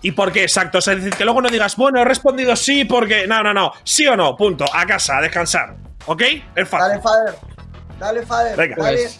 [0.01, 0.43] ¿Y por qué?
[0.43, 0.79] Exacto.
[0.79, 3.27] O sea, es decir, que luego no digas, bueno, he respondido sí porque.
[3.27, 3.71] No, no, no.
[3.83, 4.35] Sí o no.
[4.35, 4.65] Punto.
[4.73, 5.75] A casa, a descansar.
[6.05, 6.23] ¿Ok?
[6.55, 6.99] Es fácil.
[6.99, 7.35] Dale, Fader.
[7.99, 8.57] Dale, Fader.
[8.57, 8.75] Venga.
[8.77, 8.97] Dale.
[8.97, 9.19] Pues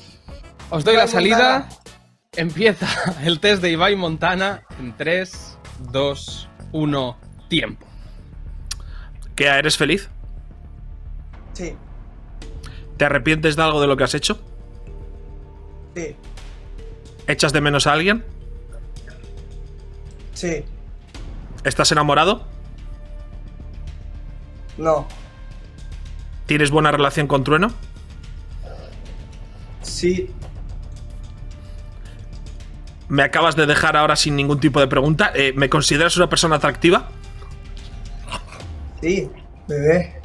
[0.70, 1.60] os doy la salida.
[1.60, 1.82] Montana.
[2.34, 2.88] Empieza
[3.24, 5.58] el test de Ibai Montana en 3,
[5.92, 7.18] 2, 1,
[7.50, 7.86] tiempo.
[9.36, 9.46] ¿Qué?
[9.48, 10.10] ¿Eres feliz?
[11.54, 11.76] Sí,
[12.98, 14.42] ¿Te arrepientes de algo de lo que has hecho?
[15.96, 16.16] sí,
[17.28, 18.24] ¿Echas de menos a alguien?
[20.34, 20.64] sí.
[21.64, 22.48] ¿Estás enamorado?
[24.78, 25.08] No.
[26.46, 27.72] ¿Tienes buena relación con Trueno?
[29.82, 30.32] Sí.
[33.08, 35.32] ¿Me acabas de dejar ahora sin ningún tipo de pregunta?
[35.36, 37.10] Eh, ¿Me consideras una persona atractiva?
[39.02, 39.30] Sí.
[39.68, 40.22] Bebé.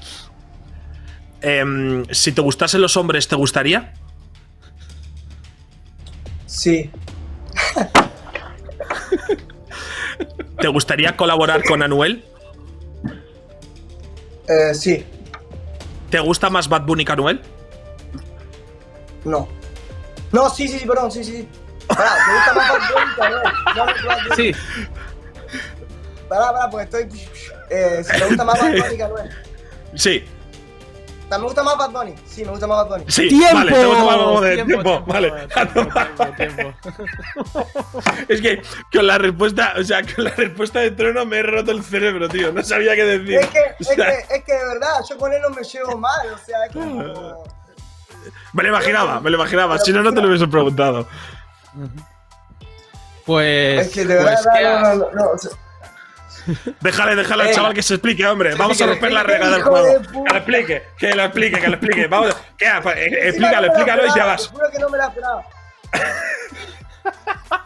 [1.42, 3.92] Em, si te gustasen los hombres, ¿te gustaría?
[6.46, 6.90] Sí.
[10.58, 12.24] ¿Te gustaría colaborar con Anuel?
[14.48, 15.04] Eh, sí.
[16.10, 17.40] ¿Te gusta más Bad Bunny que Anuel?
[19.24, 19.48] No.
[20.32, 21.48] No, sí, sí, sí, perdón, sí, sí.
[21.88, 23.42] Pará, ¿te gusta más Bad Bunny que Anuel?
[23.74, 24.34] No, no, no, no.
[24.36, 24.52] Sí,
[26.28, 27.20] Pará, pará, porque estoy.
[27.70, 29.30] Eh, si me gusta más Bad Bunny que Anuel.
[29.94, 30.24] Sí,
[31.30, 32.14] me gusta más Bad Bunny.
[32.26, 33.04] Sí, me gusta más Bad Bunny.
[33.10, 33.28] sí.
[33.28, 33.54] ¡Tiempo!
[33.56, 34.54] Vale, te gusta más Bad Bunny.
[34.54, 35.32] Tiempo, Tiempo, vale.
[38.28, 38.62] Es que
[38.92, 42.28] con la respuesta, o sea, con la respuesta de Trono me he roto el cerebro,
[42.28, 42.52] tío.
[42.52, 43.38] No sabía qué decir.
[43.40, 45.96] Es que, O es, que, es que de verdad, yo con él no me llevo
[45.98, 46.32] mal.
[46.32, 47.44] O sea, es como.
[48.52, 49.78] Me lo imaginaba, me lo imaginaba.
[49.78, 51.06] Si no, no te lo hubiese preguntado.
[53.24, 53.86] Pues.
[53.86, 55.50] Es que de verdad, pues, no, ¿qué no, ha- no, no, o sea,
[56.80, 57.52] Déjale, déjale al Eh.
[57.54, 58.54] chaval que se explique, hombre.
[58.54, 60.02] Vamos a romper la regla del juego.
[60.02, 62.06] Que lo explique, que lo explique, que lo explique.
[62.10, 62.66] Vamos, ¿qué?
[62.66, 64.42] ha- eh, Explícalo, explícalo y ya vas.
[64.44, 65.42] Te juro que no me la esperaba.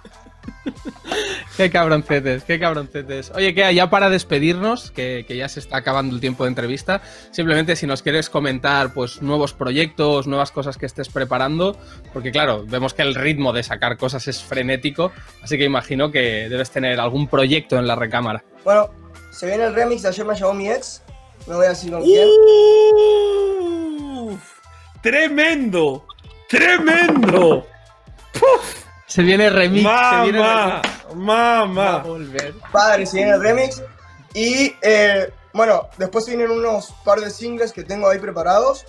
[1.56, 3.32] Qué cabroncetes, qué cabroncetes.
[3.34, 7.02] Oye, que ya para despedirnos, que, que ya se está acabando el tiempo de entrevista,
[7.32, 11.78] simplemente si nos quieres comentar pues nuevos proyectos, nuevas cosas que estés preparando,
[12.14, 16.48] porque claro, vemos que el ritmo de sacar cosas es frenético, así que imagino que
[16.48, 18.42] debes tener algún proyecto en la recámara.
[18.64, 18.90] Bueno,
[19.30, 21.02] se viene el remix de Ayer me llamó mi ex.
[21.46, 22.28] No voy a decir con quién.
[24.32, 24.40] Uf,
[25.02, 26.06] ¡Tremendo!
[26.48, 27.66] ¡Tremendo!
[29.06, 30.42] Se viene remix, se viene
[31.14, 31.24] ¡Mamá!
[31.24, 31.34] remix.
[31.34, 31.98] Va a ¡Mamá!
[31.98, 32.54] volver.
[32.72, 33.82] Padre, se viene el remix.
[34.34, 38.86] Y eh, bueno, después vienen unos par de singles que tengo ahí preparados.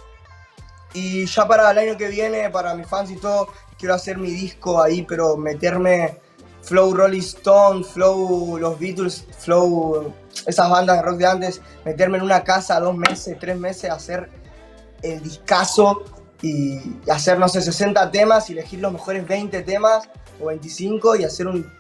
[0.94, 4.30] Y ya para el año que viene, para mis fans y todo, quiero hacer mi
[4.30, 6.20] disco ahí, pero meterme
[6.62, 10.14] flow Rolling Stone, flow los Beatles, flow
[10.46, 14.30] esas bandas de rock de antes, meterme en una casa dos meses, tres meses, hacer
[15.02, 16.04] el discazo
[16.42, 16.80] y
[17.10, 21.48] hacer, no sé, 60 temas y elegir los mejores 20 temas o 25 y hacer
[21.48, 21.72] un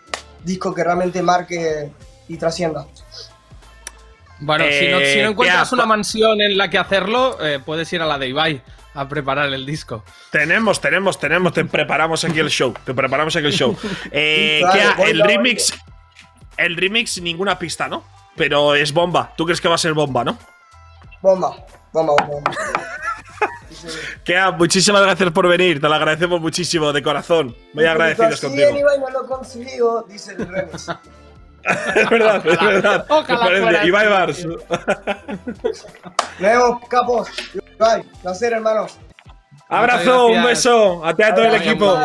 [0.43, 1.91] disco que realmente marque
[2.27, 2.85] y trascienda.
[4.39, 7.59] Bueno, si, no, Eh, si no encuentras ya, una mansión en la que hacerlo, eh,
[7.63, 8.61] puedes ir a la de Ibai
[8.95, 10.03] a preparar el disco.
[10.31, 11.53] Tenemos, tenemos, tenemos.
[11.53, 12.73] Te preparamos aquí el show.
[12.83, 13.77] Te preparamos aquí el show.
[14.11, 15.27] Eh, Claro, ¿qué ha- voy, el voy.
[15.27, 15.73] remix.
[16.57, 18.03] El remix, ninguna pista, ¿no?
[18.35, 19.31] Pero es bomba.
[19.37, 20.37] ¿Tú crees que va a ser bomba, no?
[21.21, 21.55] Bomba,
[21.93, 22.51] bomba, bomba.
[24.23, 25.81] Que ha- muchísimas gracias por venir.
[25.81, 27.55] Te lo agradecemos muchísimo, de corazón.
[27.73, 28.69] Muy agradecidos contigo.
[28.69, 30.47] en Ibai no lo consigo, dice el.
[31.63, 33.05] Es verdad, es verdad.
[33.07, 33.61] Ojalá Me parece.
[33.61, 34.47] fuera Ibai Bars.
[36.39, 37.29] Vemos, capos.
[37.77, 38.97] Ibai, placer, hermanos.
[39.69, 41.05] Abrazo, un beso.
[41.05, 41.97] A ti a todo el equipo.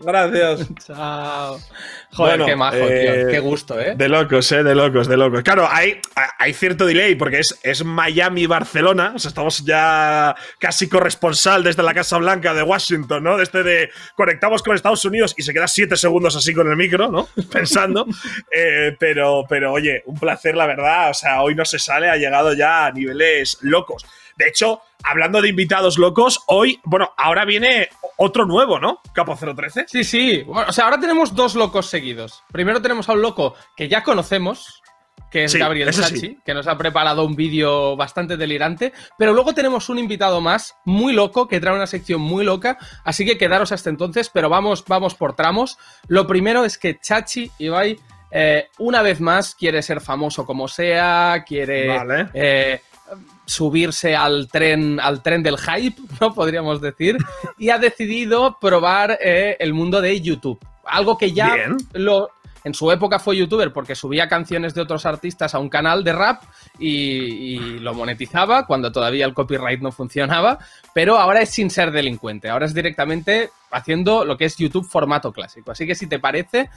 [0.00, 0.68] Eh, Gracias.
[0.86, 1.58] Chao.
[2.12, 3.28] Joder, Bueno, qué majo, eh, tío.
[3.30, 3.94] Qué gusto, ¿eh?
[3.96, 5.42] De locos, eh, de locos, de locos.
[5.42, 6.00] Claro, hay,
[6.38, 9.12] hay cierto delay porque es, es Miami-Barcelona.
[9.16, 13.36] O sea, estamos ya casi corresponsal desde la Casa Blanca de Washington, ¿no?
[13.36, 17.10] Desde de conectamos con Estados Unidos y se queda siete segundos así con el micro,
[17.10, 17.28] ¿no?
[17.52, 18.06] Pensando.
[18.54, 21.10] Eh, pero, pero, oye, un placer, la verdad.
[21.10, 24.04] O sea, hoy no se sale, ha llegado ya a niveles locos.
[24.38, 29.00] De hecho, hablando de invitados locos, hoy, bueno, ahora viene otro nuevo, ¿no?
[29.12, 29.86] Capo 013.
[29.88, 30.42] Sí, sí.
[30.46, 32.42] Bueno, o sea, ahora tenemos dos locos seguidos.
[32.52, 34.80] Primero tenemos a un loco que ya conocemos,
[35.30, 36.38] que es Sí, Gabriel Sachi, sí.
[36.44, 38.92] que nos ha preparado un vídeo bastante delirante.
[39.18, 42.78] Pero luego tenemos un invitado más, muy loco, que trae una sección muy loca.
[43.04, 45.76] Así que quedaros hasta entonces, pero vamos, vamos por tramos.
[46.06, 47.98] Lo primero es que Chachi, Ibai,
[48.30, 52.28] eh, una vez más quiere ser famoso como sea, quiere Vale.
[52.34, 52.80] eh,
[53.48, 56.34] subirse al tren, al tren del hype, ¿no?
[56.34, 57.16] Podríamos decir,
[57.56, 60.60] y ha decidido probar eh, el mundo de YouTube.
[60.84, 61.76] Algo que ya Bien.
[61.94, 62.30] lo.
[62.64, 66.12] En su época fue youtuber porque subía canciones de otros artistas a un canal de
[66.12, 66.42] rap
[66.78, 70.58] y, y lo monetizaba cuando todavía el copyright no funcionaba,
[70.92, 75.32] pero ahora es sin ser delincuente, ahora es directamente haciendo lo que es YouTube formato
[75.32, 75.70] clásico.
[75.70, 76.68] Así que si te parece,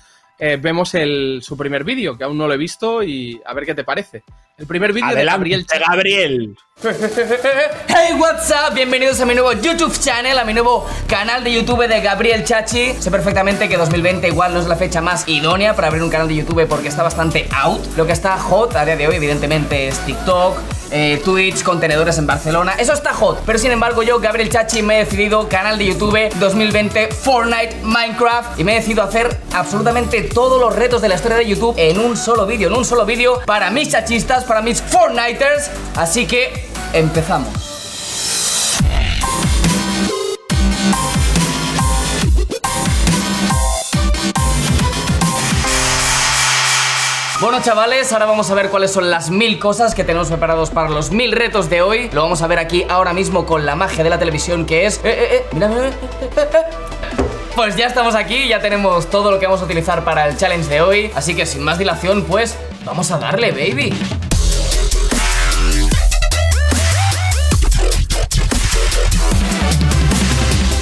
[0.44, 3.64] eh, vemos el, su primer vídeo, que aún no lo he visto, y a ver
[3.64, 4.24] qué te parece.
[4.58, 6.56] El primer vídeo de Gabriel Ch- Gabriel.
[7.88, 8.74] Hey, what's up?
[8.74, 12.94] Bienvenidos a mi nuevo YouTube channel, a mi nuevo canal de YouTube de Gabriel Chachi.
[13.00, 16.28] Sé perfectamente que 2020 igual no es la fecha más idónea para abrir un canal
[16.28, 17.80] de YouTube porque está bastante out.
[17.96, 20.58] Lo que está hot a día de hoy, evidentemente, es TikTok,
[20.92, 22.74] eh, Twitch, contenedores en Barcelona.
[22.78, 23.40] Eso está hot.
[23.46, 28.60] Pero sin embargo, yo, Gabriel Chachi, me he decidido canal de YouTube 2020, Fortnite, Minecraft.
[28.60, 32.00] Y me he decidido hacer absolutamente todos los retos de la historia de YouTube en
[32.00, 35.72] un solo vídeo, en un solo vídeo para mis chachistas, para mis Fortniters.
[35.96, 37.71] Así que empezamos.
[47.42, 50.90] Bueno chavales, ahora vamos a ver cuáles son las mil cosas que tenemos preparados para
[50.90, 52.08] los mil retos de hoy.
[52.14, 54.98] Lo vamos a ver aquí ahora mismo con la magia de la televisión que es...
[54.98, 57.24] Eh, eh, eh, mira, mira, eh, eh, eh.
[57.56, 60.70] Pues ya estamos aquí, ya tenemos todo lo que vamos a utilizar para el challenge
[60.70, 61.12] de hoy.
[61.16, 63.92] Así que sin más dilación, pues vamos a darle, baby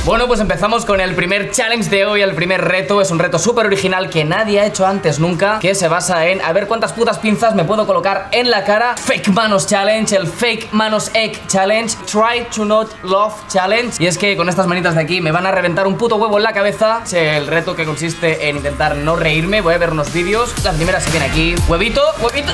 [0.09, 2.99] Bueno, pues empezamos con el primer challenge de hoy, el primer reto.
[2.99, 6.41] Es un reto súper original que nadie ha hecho antes nunca, que se basa en
[6.41, 8.97] a ver cuántas putas pinzas me puedo colocar en la cara.
[8.97, 13.97] Fake Manos Challenge, el Fake Manos Egg Challenge, Try to Not Love Challenge.
[13.99, 16.37] Y es que con estas manitas de aquí me van a reventar un puto huevo
[16.37, 17.01] en la cabeza.
[17.05, 19.61] Es el reto que consiste en intentar no reírme.
[19.61, 20.55] Voy a ver unos vídeos.
[20.63, 21.53] La primera se viene aquí.
[21.67, 22.51] Huevito, huevito.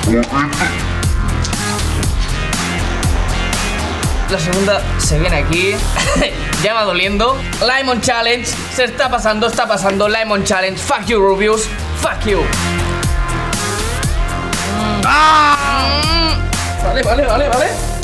[4.30, 5.76] La segunda se viene aquí.
[6.63, 7.38] ya va doliendo.
[7.65, 8.45] Lemon Challenge.
[8.73, 10.07] Se está pasando, está pasando.
[10.09, 10.80] Lemon Challenge.
[10.80, 11.67] Fuck you, Rubius.
[12.01, 12.41] Fuck you.
[15.01, 15.01] Mm.
[16.84, 17.95] Vale, vale, vale, vale.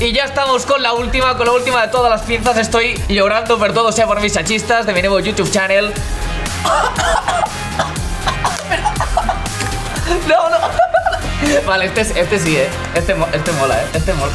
[0.00, 2.56] Y ya estamos con la última, con la última de todas las pinzas.
[2.56, 5.92] Estoy llorando, pero todo sea por mis chachistas de mi nuevo YouTube channel.
[11.68, 12.66] Vale, este, es- este sí, eh.
[12.94, 13.86] Este, este mola, eh.
[13.92, 14.32] Este mola.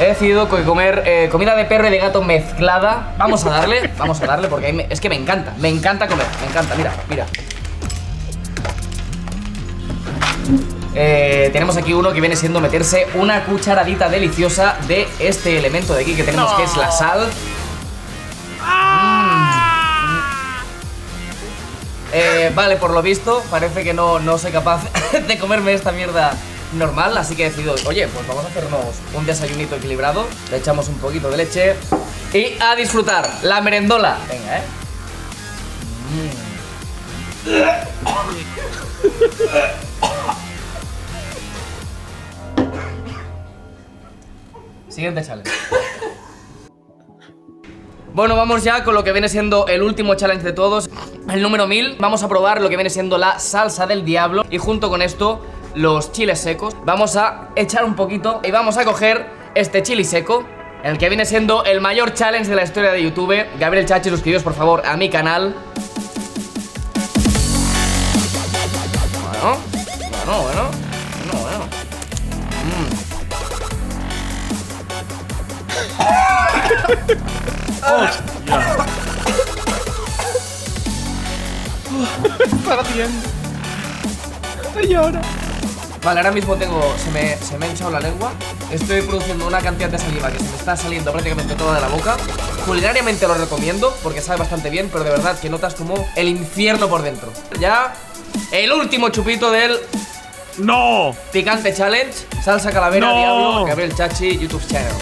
[0.00, 3.14] He decidido co- comer eh, comida de perro y de gato mezclada.
[3.18, 5.52] Vamos a darle, vamos a darle porque es que me encanta.
[5.58, 6.74] Me encanta comer, me encanta.
[6.74, 7.26] Mira, mira.
[10.94, 16.00] Eh, tenemos aquí uno que viene siendo meterse una cucharadita deliciosa de este elemento de
[16.02, 17.28] aquí que tenemos que es la sal.
[22.18, 24.80] Eh, vale, por lo visto, parece que no, no soy capaz
[25.28, 26.32] de comerme esta mierda
[26.72, 30.24] normal, así que he decidido, oye, pues vamos a hacernos un desayunito equilibrado.
[30.50, 31.76] Le echamos un poquito de leche
[32.32, 34.16] y a disfrutar la merendola.
[34.30, 34.62] Venga, ¿eh?
[44.88, 44.90] Mm.
[44.90, 45.50] Siguiente challenge.
[48.16, 50.88] Bueno, vamos ya con lo que viene siendo el último challenge de todos,
[51.30, 51.96] el número 1000.
[52.00, 55.44] Vamos a probar lo que viene siendo la salsa del diablo y junto con esto
[55.74, 56.74] los chiles secos.
[56.86, 60.44] Vamos a echar un poquito y vamos a coger este chili seco,
[60.82, 63.44] el que viene siendo el mayor challenge de la historia de YouTube.
[63.60, 65.54] Gabriel Chachi, suscribíos por favor a mi canal.
[69.30, 69.58] Bueno,
[70.24, 70.85] bueno, bueno,
[86.02, 86.94] Vale, ahora mismo tengo.
[87.02, 88.32] Se me, se me ha hinchado la lengua.
[88.70, 91.88] Estoy produciendo una cantidad de saliva que se me está saliendo prácticamente toda de la
[91.88, 92.16] boca.
[92.64, 96.88] Culinariamente lo recomiendo porque sabe bastante bien, pero de verdad que notas como el infierno
[96.88, 97.32] por dentro.
[97.58, 97.92] Ya,
[98.52, 99.78] el último chupito del
[100.58, 101.14] ¡No!
[101.32, 102.12] Picante Challenge,
[102.42, 103.16] Salsa Calavera, No.
[103.16, 104.92] Diablo, Gabriel Chachi, YouTube Channel.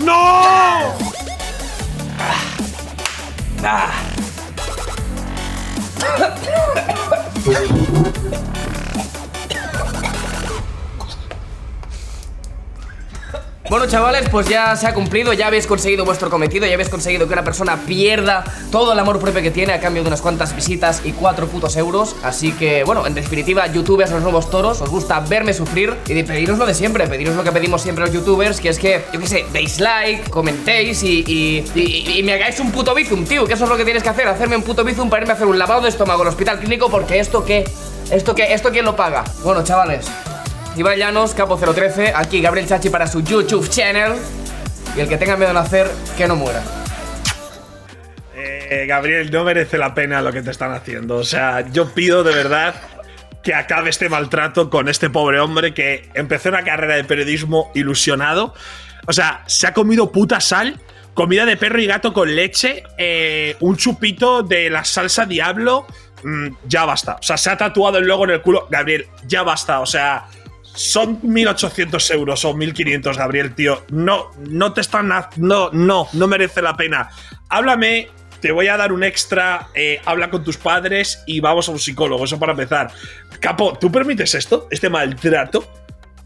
[0.00, 0.94] ¡No!
[13.70, 17.26] Bueno, chavales, pues ya se ha cumplido, ya habéis conseguido vuestro cometido, ya habéis conseguido
[17.26, 18.42] que una persona pierda
[18.72, 21.76] todo el amor propio que tiene a cambio de unas cuantas visitas y cuatro putos
[21.76, 22.16] euros.
[22.22, 26.24] Así que, bueno, en definitiva, youtubers, los nuevos toros, os gusta verme sufrir y de
[26.24, 29.20] pediros lo de siempre, pediros lo que pedimos siempre los youtubers, que es que, yo
[29.20, 33.44] qué sé, deis like, comentéis y, y, y- y me hagáis un puto bizum, tío,
[33.46, 35.36] que eso es lo que tienes que hacer, hacerme un puto bizum para irme a
[35.36, 37.68] hacer un lavado de estómago al hospital clínico, porque esto qué,
[38.10, 39.24] esto qué, esto quién lo paga.
[39.44, 40.06] Bueno, chavales.
[40.78, 44.12] Ibai Llanos, Capo013, aquí Gabriel Chachi para su YouTube channel.
[44.96, 46.62] Y el que tenga miedo de nacer, que no muera.
[48.36, 51.16] Eh, Gabriel, no merece la pena lo que te están haciendo.
[51.16, 52.76] O sea, yo pido de verdad
[53.42, 58.54] que acabe este maltrato con este pobre hombre que empezó una carrera de periodismo ilusionado.
[59.06, 60.78] O sea, se ha comido puta sal,
[61.12, 65.88] comida de perro y gato con leche, eh, un chupito de la salsa diablo.
[66.22, 67.14] Mm, ya basta.
[67.14, 68.68] O sea, se ha tatuado el logo en el culo.
[68.70, 69.80] Gabriel, ya basta.
[69.80, 70.26] O sea,
[70.78, 73.84] son 1800 euros o 1500, Gabriel, tío.
[73.90, 75.12] No, no te están.
[75.36, 77.10] No, no, no merece la pena.
[77.48, 78.08] Háblame,
[78.40, 79.68] te voy a dar un extra.
[79.74, 82.24] eh, habla con tus padres y vamos a un psicólogo.
[82.24, 82.92] Eso para empezar.
[83.40, 84.68] Capo, ¿tú permites esto?
[84.70, 85.68] ¿Este maltrato?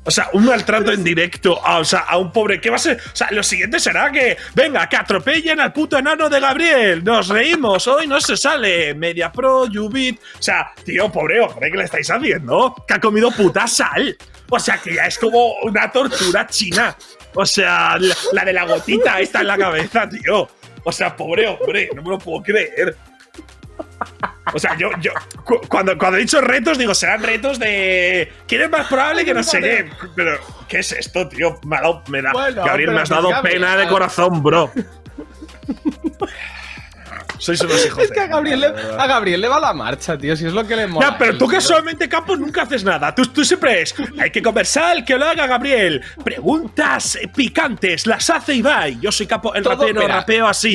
[0.05, 2.61] O sea, un maltrato en directo a, o sea, a un pobre.
[2.61, 2.99] ¿Qué va a ser?
[2.99, 4.37] O sea, lo siguiente será que.
[4.55, 7.03] Venga, que atropellen al puto enano de Gabriel.
[7.03, 7.87] Nos reímos.
[7.89, 8.95] Hoy no se sale.
[8.95, 10.21] Media Pro, Ubit.
[10.39, 12.75] O sea, tío, pobre hombre, ¿qué le estáis haciendo?
[12.87, 14.15] Que ha comido puta sal.
[14.55, 16.95] O sea, que ya es como una tortura china.
[17.35, 20.47] O sea, la, la de la gotita esta en la cabeza, tío.
[20.85, 22.95] O sea, pobre hombre, no me lo puedo creer.
[24.53, 25.13] O sea, yo, yo
[25.45, 28.31] cu- cuando, cuando he dicho retos, digo, serán retos de.
[28.47, 29.91] ¿Quién es más probable que no sé qué?
[30.15, 30.39] Pero,
[30.69, 31.59] ¿qué es esto, tío?
[31.65, 32.33] Me, ha dado- me da.
[32.33, 34.71] Bueno, Gabriel, me has pues, dado Gabriel, pena de corazón, bro.
[37.43, 40.37] Sois unos hijos Es que a Gabriel, le, a Gabriel le va la marcha, tío,
[40.37, 41.11] si es lo que le mola.
[41.11, 41.49] Ya, pero tú tío.
[41.59, 43.13] casualmente, Campo, nunca haces nada.
[43.15, 43.95] Tú, tú siempre es.
[44.21, 46.03] Hay que comer sal, que lo haga Gabriel.
[46.25, 48.99] Preguntas picantes, las hace Ibai.
[49.01, 50.75] Yo soy Capo, el Todo, rapero, mira, rapeo así.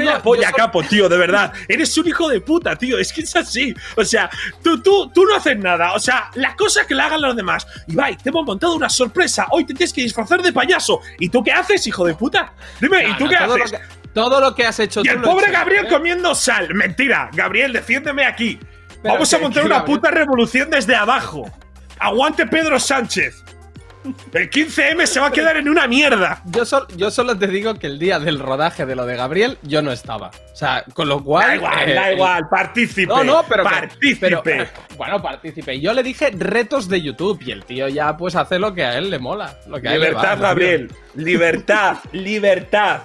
[0.00, 1.52] digo- la polla, solo- Capo, tío, de verdad.
[1.68, 2.98] Eres un hijo de puta, tío.
[2.98, 3.74] Es que es así.
[3.96, 4.28] O sea,
[4.62, 5.94] tú, tú, tú no haces nada.
[5.94, 7.66] O sea, la cosa que la hagan los demás.
[7.88, 9.46] Ibai, te hemos montado una sorpresa.
[9.50, 11.00] Hoy te tienes que disfrazar de payaso.
[11.18, 12.52] ¿Y tú qué haces, hijo de puta?
[12.80, 13.72] Dime, ¿y tú no, qué haces?
[14.14, 15.88] Todo lo que has hecho Y tú el he pobre hecho, Gabriel ¿eh?
[15.88, 16.74] comiendo sal.
[16.74, 17.30] Mentira.
[17.32, 18.58] Gabriel, defiéndeme aquí.
[19.02, 21.50] Pero Vamos a montar una puta revolución desde abajo.
[21.98, 23.42] Aguante Pedro Sánchez.
[24.32, 26.42] El 15M se va a quedar en una mierda.
[26.46, 29.58] Yo, sol- yo solo te digo que el día del rodaje de lo de Gabriel
[29.62, 30.32] yo no estaba.
[30.52, 31.46] O sea, con lo cual.
[31.46, 32.48] Da igual, eh, da el- igual.
[32.50, 33.06] Partícipe.
[33.06, 33.62] No, no, pero.
[33.62, 34.38] Partícipe.
[34.42, 35.80] pero- bueno, partícipe.
[35.80, 38.98] Yo le dije retos de YouTube y el tío ya pues hace lo que a
[38.98, 39.56] él le mola.
[39.68, 40.42] Lo que a él le libertad, va, tío.
[40.42, 40.92] Gabriel.
[41.14, 43.02] Libertad, libertad.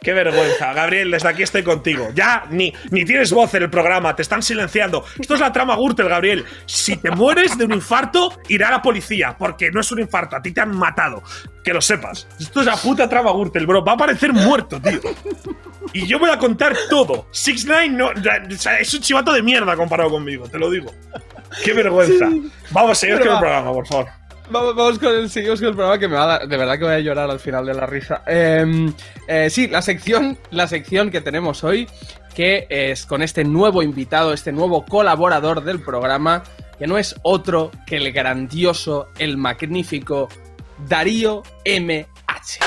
[0.00, 0.72] Qué vergüenza.
[0.72, 2.08] Gabriel, desde aquí estoy contigo.
[2.14, 5.04] Ya ni, ni tienes voz en el programa, te están silenciando.
[5.18, 6.44] Esto es la trama Gürtel, Gabriel.
[6.66, 10.36] Si te mueres de un infarto, irá a la policía, porque no es un infarto,
[10.36, 11.22] a ti te han matado.
[11.64, 12.26] Que lo sepas.
[12.38, 13.84] Esto es la puta trama Gürtel, bro.
[13.84, 15.00] Va a parecer muerto, tío.
[15.92, 17.26] Y yo voy a contar todo.
[17.30, 20.92] Six Nine no, es un chivato de mierda comparado conmigo, te lo digo.
[21.64, 22.28] Qué vergüenza.
[22.70, 24.17] Vamos a seguir Pero con el programa, por favor.
[24.50, 26.94] Vamos, con el, seguimos con el programa que me va a de verdad que voy
[26.94, 28.22] a llorar al final de la risa.
[28.26, 28.90] Eh,
[29.26, 31.86] eh, sí, la sección, la sección que tenemos hoy,
[32.34, 36.44] que es con este nuevo invitado, este nuevo colaborador del programa,
[36.78, 40.28] que no es otro que el grandioso, el magnífico
[40.88, 42.60] Darío MH.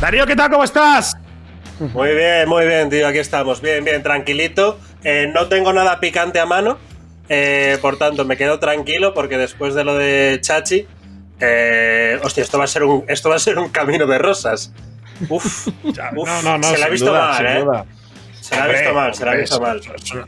[0.00, 0.50] Darío, ¿qué tal?
[0.50, 1.17] ¿Cómo estás?
[1.80, 3.06] Muy bien, muy bien, tío.
[3.06, 3.60] Aquí estamos.
[3.60, 4.78] Bien, bien, tranquilito.
[5.04, 6.78] Eh, no tengo nada picante a mano.
[7.28, 10.86] eh, por tanto, me quedo tranquilo porque después de lo de Chachi.
[11.40, 14.72] eh, hostia, esto va a ser un, esto va a ser un camino de rosas.
[15.28, 16.64] Uf, Uf, no, no, no.
[16.70, 17.60] se la ha visto duda, mal, ¿eh?
[17.60, 17.84] duda.
[18.40, 19.80] se la ha visto mal, se la ha visto mal.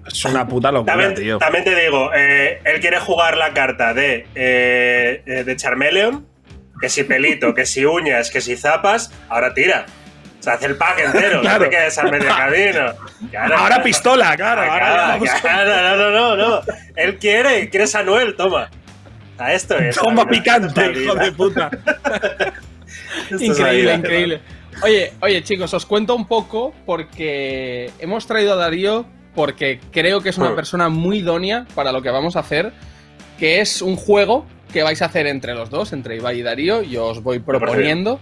[0.07, 1.39] Es una, puta locura, También, tío.
[1.39, 6.27] también te digo, eh, él quiere jugar la carta de, eh, de Charmeleon,
[6.81, 9.87] que si pelito, que si uñas, que si zapas, ahora tira.
[10.41, 11.59] Se hace el pack entero, Claro.
[11.59, 12.93] no te quedes al medio camino.
[13.31, 13.83] Claro, Ahora claro.
[13.85, 14.63] pistola, claro.
[14.63, 16.61] Ahora vamos con- claro, no, no, no, no.
[16.97, 18.71] Él quiere, quiere Sanuel, toma.
[19.39, 19.97] A esto es.
[19.97, 21.71] Toma picante, hijo de puta.
[23.31, 23.95] Increíble, vida.
[23.95, 24.41] increíble.
[24.83, 30.31] Oye, oye, chicos, os cuento un poco porque hemos traído a Darío porque creo que
[30.31, 32.73] es una persona muy idónea para lo que vamos a hacer,
[33.39, 36.83] que es un juego que vais a hacer entre los dos, entre Ibai y Darío,
[36.83, 38.21] y os voy proponiendo,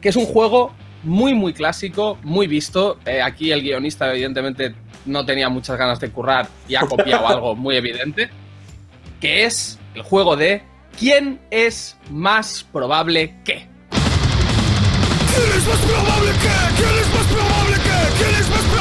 [0.00, 0.72] que es un juego
[1.04, 2.98] muy, muy clásico, muy visto.
[3.06, 4.74] Eh, aquí el guionista, evidentemente,
[5.06, 8.30] no tenía muchas ganas de currar y ha copiado algo muy evidente,
[9.20, 10.62] que es el juego de
[10.98, 13.66] ¿Quién es más probable que?
[15.34, 16.48] ¿Quién es más probable que?
[16.76, 18.04] ¿Quién es más probable que?
[18.16, 18.48] ¿Quién es más probable que?
[18.48, 18.73] ¿Quién es más probable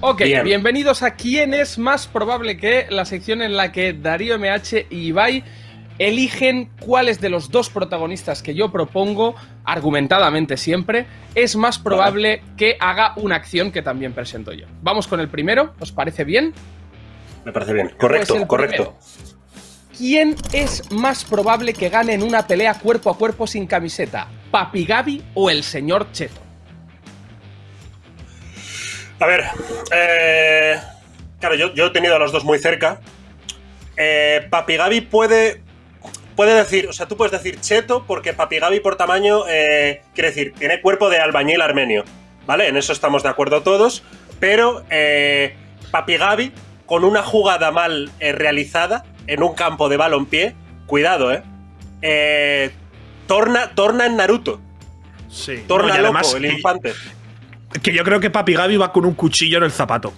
[0.00, 0.44] Ok, Bien.
[0.44, 2.86] bienvenidos a ¿Quién es más probable que?
[2.88, 5.42] La sección en la que Darío MH y Ibai
[5.98, 9.34] eligen cuáles de los dos protagonistas que yo propongo,
[9.64, 14.66] argumentadamente siempre, es más probable que haga una acción que también presento yo.
[14.82, 16.54] Vamos con el primero, ¿os parece bien?
[17.44, 17.90] Me parece bien.
[17.98, 18.96] Correcto, Pues correcto.
[19.96, 24.28] ¿Quién es más probable que gane en una pelea cuerpo a cuerpo sin camiseta?
[24.52, 26.47] ¿Papi Gaby o el señor Cheto?
[29.20, 29.44] A ver,
[29.92, 30.78] eh,
[31.40, 33.00] claro, yo, yo he tenido a los dos muy cerca.
[33.96, 35.60] Eh, Papi Gaby puede,
[36.36, 40.28] puede decir, o sea, tú puedes decir cheto porque Papi Gaby por tamaño, eh, quiere
[40.28, 42.04] decir, tiene cuerpo de albañil armenio,
[42.46, 42.68] ¿vale?
[42.68, 44.04] En eso estamos de acuerdo todos,
[44.38, 45.56] pero eh,
[45.90, 46.52] Papi Gaby,
[46.86, 50.54] con una jugada mal eh, realizada en un campo de balompié,
[50.86, 51.42] cuidado, ¿eh?
[52.02, 52.70] eh
[53.26, 54.60] torna, torna en Naruto,
[55.28, 55.64] Sí.
[55.66, 56.94] torna No, loco además, el infante.
[57.82, 60.12] Que yo creo que Papi Gaby va con un cuchillo en el zapato.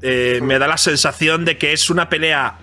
[0.00, 2.58] Eh, me da la sensación de que es una pelea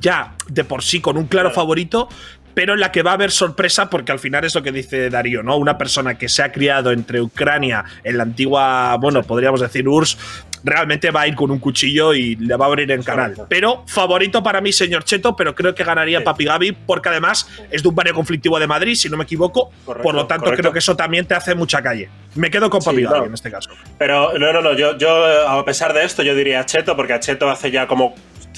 [0.00, 1.54] ya de por sí con un claro Claro.
[1.62, 2.08] favorito,
[2.54, 5.10] pero en la que va a haber sorpresa porque al final es lo que dice
[5.10, 5.56] Darío, ¿no?
[5.56, 10.16] Una persona que se ha criado entre Ucrania en la antigua, bueno, podríamos decir URSS,
[10.64, 13.34] realmente va a ir con un cuchillo y le va a abrir en canal.
[13.48, 16.24] Pero favorito para mí, señor Cheto, pero creo que ganaría Sí.
[16.24, 19.70] Papi Gaby porque además es de un barrio conflictivo de Madrid, si no me equivoco.
[19.84, 20.62] Correcto, por lo tanto, correcto.
[20.62, 22.08] creo que eso también te hace mucha calle.
[22.34, 23.24] Me quedo con Sí, Papi Gaby no.
[23.26, 23.70] en este caso.
[23.98, 27.20] Pero no, no, no, yo, yo a pesar de esto yo diría Cheto, porque a
[27.20, 28.14] Cheto hace ya como,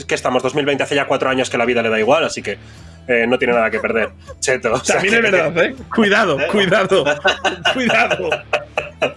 [0.06, 0.42] que estamos?
[0.42, 2.58] 2020, hace ya cuatro años que la vida le da igual, así que
[3.08, 4.10] eh, no tiene nada que perder.
[4.40, 4.72] Cheto.
[4.74, 5.74] o sea También es que- verdad, ¿eh?
[5.94, 7.04] Cuidado, cuidado,
[7.72, 8.30] cuidado.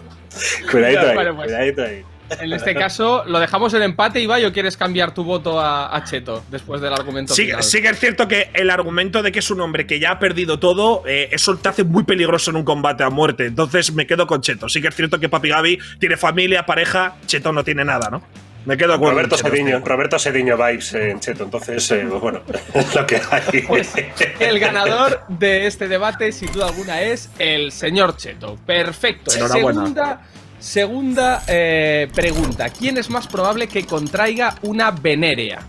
[0.71, 1.45] Cuidadito ahí, Vale, pues.
[1.47, 2.03] cuidadito ahí.
[2.39, 6.03] En este caso, ¿lo dejamos en empate, Ibai, o quieres cambiar tu voto a, a
[6.03, 7.63] Cheto después del argumento Sí, final?
[7.63, 10.19] sí que es cierto que el argumento de que es un hombre que ya ha
[10.19, 13.45] perdido todo, eh, eso te hace muy peligroso en un combate a muerte.
[13.45, 14.67] Entonces me quedo con Cheto.
[14.69, 18.21] Sí que es cierto que Papi Gaby tiene familia, pareja, Cheto no tiene nada, ¿no?
[18.65, 19.79] Me quedo con Roberto Cheto, Sediño.
[19.85, 22.41] Roberto Sediño vibes en Cheto, entonces, eh, pues bueno,
[22.73, 23.61] es lo que hay.
[23.67, 23.93] Pues
[24.39, 28.57] el ganador de este debate, sin duda alguna, es el señor Cheto.
[28.65, 29.33] Perfecto.
[29.33, 29.79] Enhorabuena.
[29.79, 30.21] Segunda,
[30.59, 32.69] segunda eh, pregunta.
[32.69, 35.59] ¿Quién es más probable que contraiga una venérea?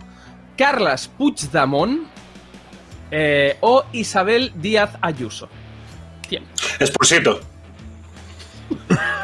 [0.56, 2.08] ¿Carlas Puigdemont
[3.10, 5.48] eh, o Isabel Díaz Ayuso?
[6.28, 6.44] ¿Quién?
[6.80, 7.40] Expulsito.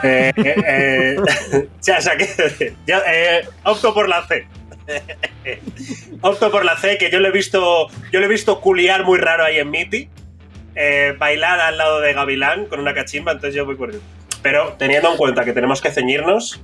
[0.02, 4.46] Eh, eh, eh, ya, que- ya, eh, opto por la C.
[6.20, 7.88] opto por la C, que yo le he visto.
[8.12, 10.08] Yo le he visto culiar muy raro ahí en Miti.
[11.18, 13.92] bailar al lado de Gavilán con una cachimba, entonces yo voy por
[14.45, 16.61] Pero teniendo en cuenta que tenemos que ceñirnos.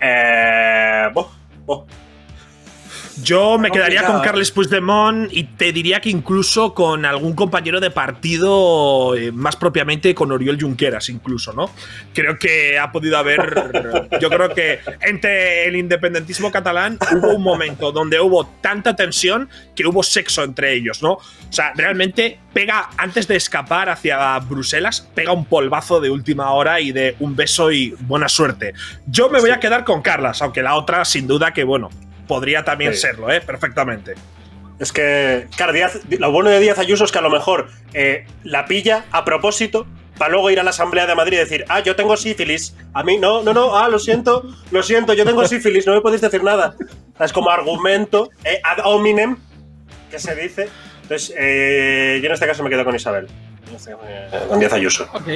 [0.00, 1.26] Eh, buh,
[1.66, 1.84] buh.
[3.22, 4.18] Yo me quedaría con.
[4.20, 10.14] Carles Puigdemont y te diría que incluso con algún compañero de partido, eh, más propiamente
[10.14, 11.70] con Oriol Junqueras, incluso, ¿no?
[12.12, 14.08] Creo que ha podido haber.
[14.20, 19.86] Yo creo que entre el independentismo catalán hubo un momento donde hubo tanta tensión que
[19.86, 21.12] hubo sexo entre ellos, ¿no?
[21.12, 26.80] O sea, realmente pega, antes de escapar hacia Bruselas, pega un polvazo de última hora
[26.80, 28.74] y de un beso y buena suerte.
[29.06, 31.90] Yo me voy a quedar con Carlas, aunque la otra, sin duda, que bueno,
[32.28, 33.00] podría también Sí.
[33.00, 33.40] serlo, ¿eh?
[33.40, 34.14] Perfectamente.
[34.78, 38.26] Es que, claro, Díaz- lo bueno de Díaz Ayuso es que a lo mejor eh,
[38.44, 41.80] la pilla a propósito para luego ir a la Asamblea de Madrid y decir, ah,
[41.80, 42.76] yo tengo sífilis.
[42.92, 46.00] A mí, no, no, no, ah, lo siento, lo siento, yo tengo sífilis, no me
[46.00, 46.74] podéis decir nada.
[47.18, 49.36] Es como argumento eh, ad hominem,
[50.10, 50.68] que se dice.
[51.02, 53.26] Entonces, eh, yo en este caso me quedo con Isabel.
[54.58, 55.08] Díaz Ayuso.
[55.12, 55.28] Ok,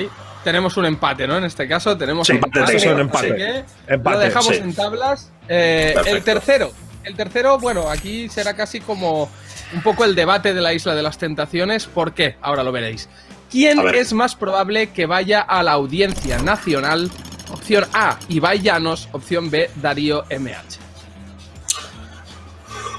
[0.44, 1.36] tenemos un empate, ¿no?
[1.36, 2.58] En este caso tenemos Sí, empate.
[2.60, 3.36] empate, sí, así empate.
[3.36, 3.64] que
[3.94, 4.54] Empate, lo dejamos sí.
[4.62, 5.32] en tablas.
[5.48, 6.72] Eh, el tercero.
[7.04, 9.28] El tercero, bueno, aquí será casi como
[9.74, 11.86] un poco el debate de la Isla de las Tentaciones.
[11.86, 12.36] ¿Por qué?
[12.40, 13.08] Ahora lo veréis.
[13.50, 17.10] ¿Quién es más probable que vaya a la audiencia nacional?
[17.52, 19.08] Opción A, Ibai Llanos.
[19.12, 20.78] Opción B, Darío MH.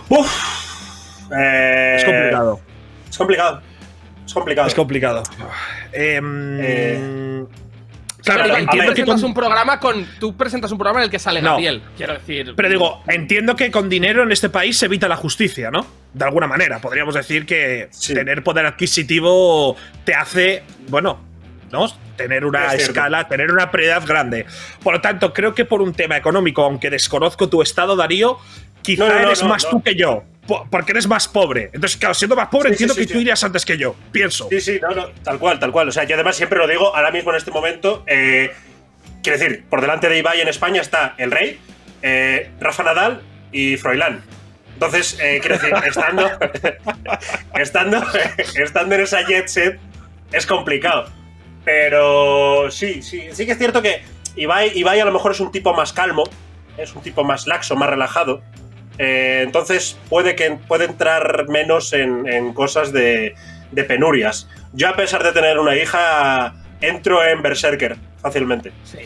[0.09, 1.31] Uf.
[1.35, 2.59] Eh, Es complicado.
[3.09, 3.61] Es complicado.
[4.33, 4.67] Es complicado.
[4.67, 5.23] Es complicado.
[5.91, 7.45] Em, Eh,
[8.23, 10.05] claro, Pero, entiendo que con- un programa con.
[10.19, 11.51] Tú presentas un programa en el que sale No.
[11.51, 11.83] Gabriel.
[11.95, 12.53] Quiero decir.
[12.55, 15.85] Pero digo, entiendo que con dinero en este país se evita la justicia, ¿no?
[16.13, 16.79] De alguna manera.
[16.79, 18.13] Podríamos decir que Sí.
[18.15, 21.19] tener poder adquisitivo te hace, bueno,
[21.71, 21.85] ¿no?
[22.15, 22.91] Tener una Es cierto.
[22.91, 24.45] escala, tener una prioridad grande.
[24.83, 28.37] Por lo tanto, creo que por un tema económico, aunque desconozco tu estado, Darío,
[28.83, 30.23] quizá No, no, no, eres más tú que yo.
[30.47, 31.69] po- Porque eres más pobre.
[31.73, 33.95] Entonces, claro, siendo más pobre, Sí, entiendo sí, sí, que tú irías antes que yo.
[34.11, 34.47] Pienso.
[34.49, 35.87] Sí, sí, no, no, tal cual, tal cual.
[35.89, 38.51] O sea, yo además siempre lo digo, ahora mismo en este momento, eh,
[39.23, 41.59] quiero decir, por delante de Ibai en España está el Rey,
[42.01, 43.21] eh, Rafa Nadal
[43.51, 44.21] y Froilán.
[44.73, 46.29] Entonces, eh, quiero decir, estando,
[47.55, 48.03] estando,
[48.55, 49.79] estando en esa jet set
[50.31, 51.05] es complicado.
[51.63, 54.01] Pero sí, sí, sí que es cierto que
[54.35, 56.23] Ibai, Ibai a lo mejor es un tipo más calmo.
[56.77, 58.41] es un tipo más laxo, más relajado.
[58.97, 63.33] Eh, entonces puede, que, puede entrar menos en, en cosas de,
[63.71, 64.47] de penurias.
[64.73, 68.71] Yo, a pesar de tener una hija, entro en Berserker fácilmente.
[68.83, 68.99] Sí.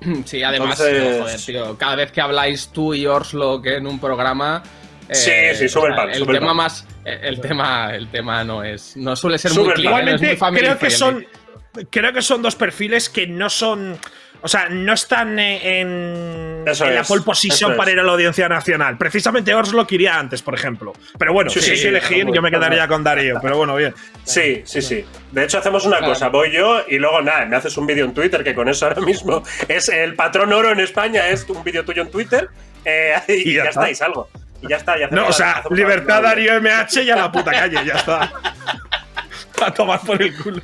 [0.26, 3.98] Sí, además, Entonces- joder, tío, cada vez que habláis tú y Orslo que en un
[3.98, 4.62] programa.
[5.08, 6.56] eh, Sí, sí, sube el pan, El sube el tema pan.
[6.58, 6.86] más.
[7.04, 8.96] eh, El tema, el tema no es.
[8.96, 11.26] No suele ser Sube muy clean, no es muy creo que son.
[11.90, 13.98] Creo que son dos perfiles que no son.
[14.46, 18.96] O sea, no están en, la pole position para ir a la audiencia nacional.
[18.96, 20.92] Precisamente Orslo iría antes, por ejemplo.
[21.18, 23.40] Pero bueno, Sí, si hay sí, que elegir, yo me quedaría con Darío.
[23.42, 23.92] Pero bueno, bien.
[24.22, 25.04] Sí, sí, sí.
[25.32, 26.12] De hecho, hacemos una Claro.
[26.12, 26.28] cosa.
[26.28, 29.00] Voy yo y luego nada, me haces un vídeo en Twitter, que con eso ahora
[29.00, 32.48] mismo es el patrón oro en España, es un vídeo tuyo en Twitter
[32.84, 33.80] eh, y, Y ya ya, está.
[33.80, 34.28] está, y salgo.
[34.62, 34.96] Y ya está.
[34.96, 38.32] Y hacemos No, o sea, libertad Darío MH y a la puta calle, ya está.
[39.66, 40.62] A tomar por el culo.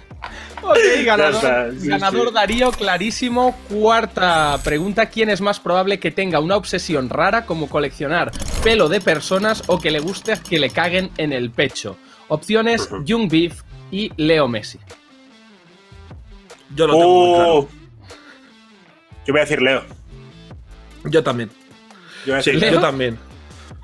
[0.62, 2.34] Ok, ganador, está, sí, ganador sí.
[2.34, 3.56] Darío, clarísimo.
[3.68, 8.30] Cuarta pregunta: ¿Quién es más probable que tenga una obsesión rara como coleccionar
[8.62, 11.96] pelo de personas o que le guste que le caguen en el pecho?
[12.28, 13.04] Opciones: Ujú.
[13.04, 14.78] Young Beef y Leo Messi.
[16.74, 17.58] Yo lo tengo muy claro.
[17.58, 17.68] Uh,
[19.26, 19.82] Yo voy a decir Leo.
[21.04, 21.50] Yo también.
[22.24, 23.18] Yo voy a Sí, yo también.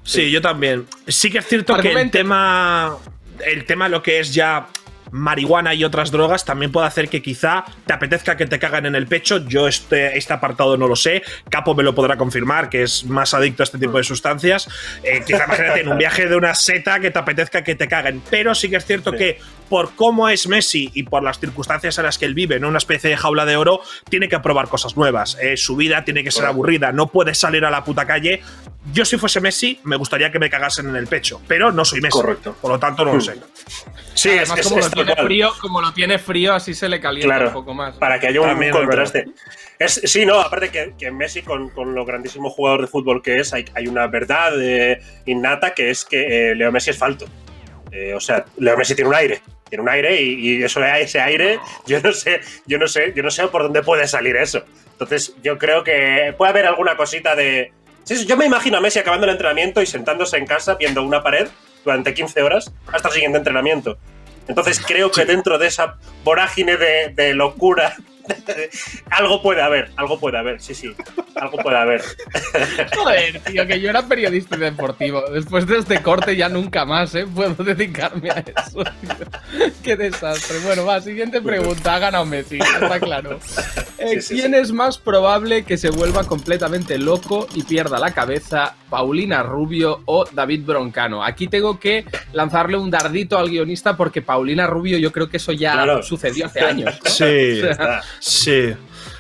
[0.05, 0.31] Sí, Sí.
[0.31, 0.87] yo también.
[1.07, 2.97] Sí que es cierto que el tema.
[3.45, 4.67] El tema, lo que es ya
[5.11, 8.95] marihuana y otras drogas, también puede hacer que quizá te apetezca que te cagan en
[8.95, 9.39] el pecho.
[9.47, 11.23] Yo este, este apartado no lo sé.
[11.51, 14.69] Capo me lo podrá confirmar, que es más adicto a este tipo de sustancias.
[15.03, 18.23] Eh, quizá imagínate en un viaje de una seta que te apetezca que te caguen.
[18.31, 19.17] Pero sí que es cierto Sí.
[19.19, 19.39] que
[19.69, 22.79] por cómo es Messi y por las circunstancias en las que él vive, en una
[22.79, 25.37] especie de jaula de oro, tiene que probar cosas nuevas.
[25.43, 28.41] Eh, su vida tiene que ser aburrida, no puede salir a la puta calle.
[28.93, 32.01] Yo, si fuese Messi, me gustaría que me cagasen en el pecho, pero no soy
[32.01, 32.19] Messi.
[32.19, 32.57] Correcto.
[32.61, 33.23] Por lo tanto, no lo Hmm.
[33.23, 33.35] sé.
[34.15, 36.75] Sí, es, Además, es, como, es lo tal tiene frío, como lo tiene frío, así
[36.75, 37.97] se le calienta Claro, un poco más.
[37.97, 39.27] Para que haya un También es contraste.
[39.79, 43.39] Es, sí, no, aparte que, que Messi, con, con lo grandísimo jugador de fútbol que
[43.39, 47.27] es, hay, hay una verdad eh, innata que es que eh, Leo Messi es falto.
[47.91, 49.41] Eh, o sea, Leo Messi tiene un aire.
[49.69, 53.23] Tiene un aire y, y eso, ese aire, yo no sé, yo no sé, yo
[53.23, 54.65] no sé por dónde puede salir eso.
[54.93, 57.73] Entonces, yo creo que puede haber alguna cosita de.
[58.05, 61.03] Sí, sí, yo me imagino a Messi acabando el entrenamiento y sentándose en casa viendo
[61.03, 61.49] una pared
[61.85, 63.99] durante 15 horas hasta el siguiente entrenamiento.
[64.49, 67.95] Entonces creo que dentro de esa vorágine de, de locura,
[69.11, 70.95] algo puede haber, algo puede haber, sí, sí,
[71.35, 72.03] algo puede haber.
[72.97, 75.23] Joder, tío, que yo era periodista deportivo.
[75.31, 77.27] Después de este corte ya nunca más, ¿eh?
[77.27, 78.85] Puedo dedicarme a eso.
[78.85, 79.71] tío.
[79.83, 80.59] Qué desastre.
[80.61, 81.95] Bueno, va, siguiente pregunta.
[81.95, 83.39] Ha ganado Messi, está claro.
[83.99, 88.13] Eh, Sí, sí, ¿Quién es más probable que se vuelva completamente loco y pierda la
[88.13, 88.75] cabeza?
[88.91, 91.23] ¿Paulina Rubio o David Broncano?
[91.25, 95.53] Aquí tengo que lanzarle un dardito al guionista porque Paulina Rubio yo creo que eso
[95.53, 96.03] ya Claro.
[96.03, 96.99] sucedió hace años.
[97.05, 97.11] ¿no?
[97.11, 97.25] Sí,
[97.59, 98.03] O sea, Está.
[98.21, 98.75] sí.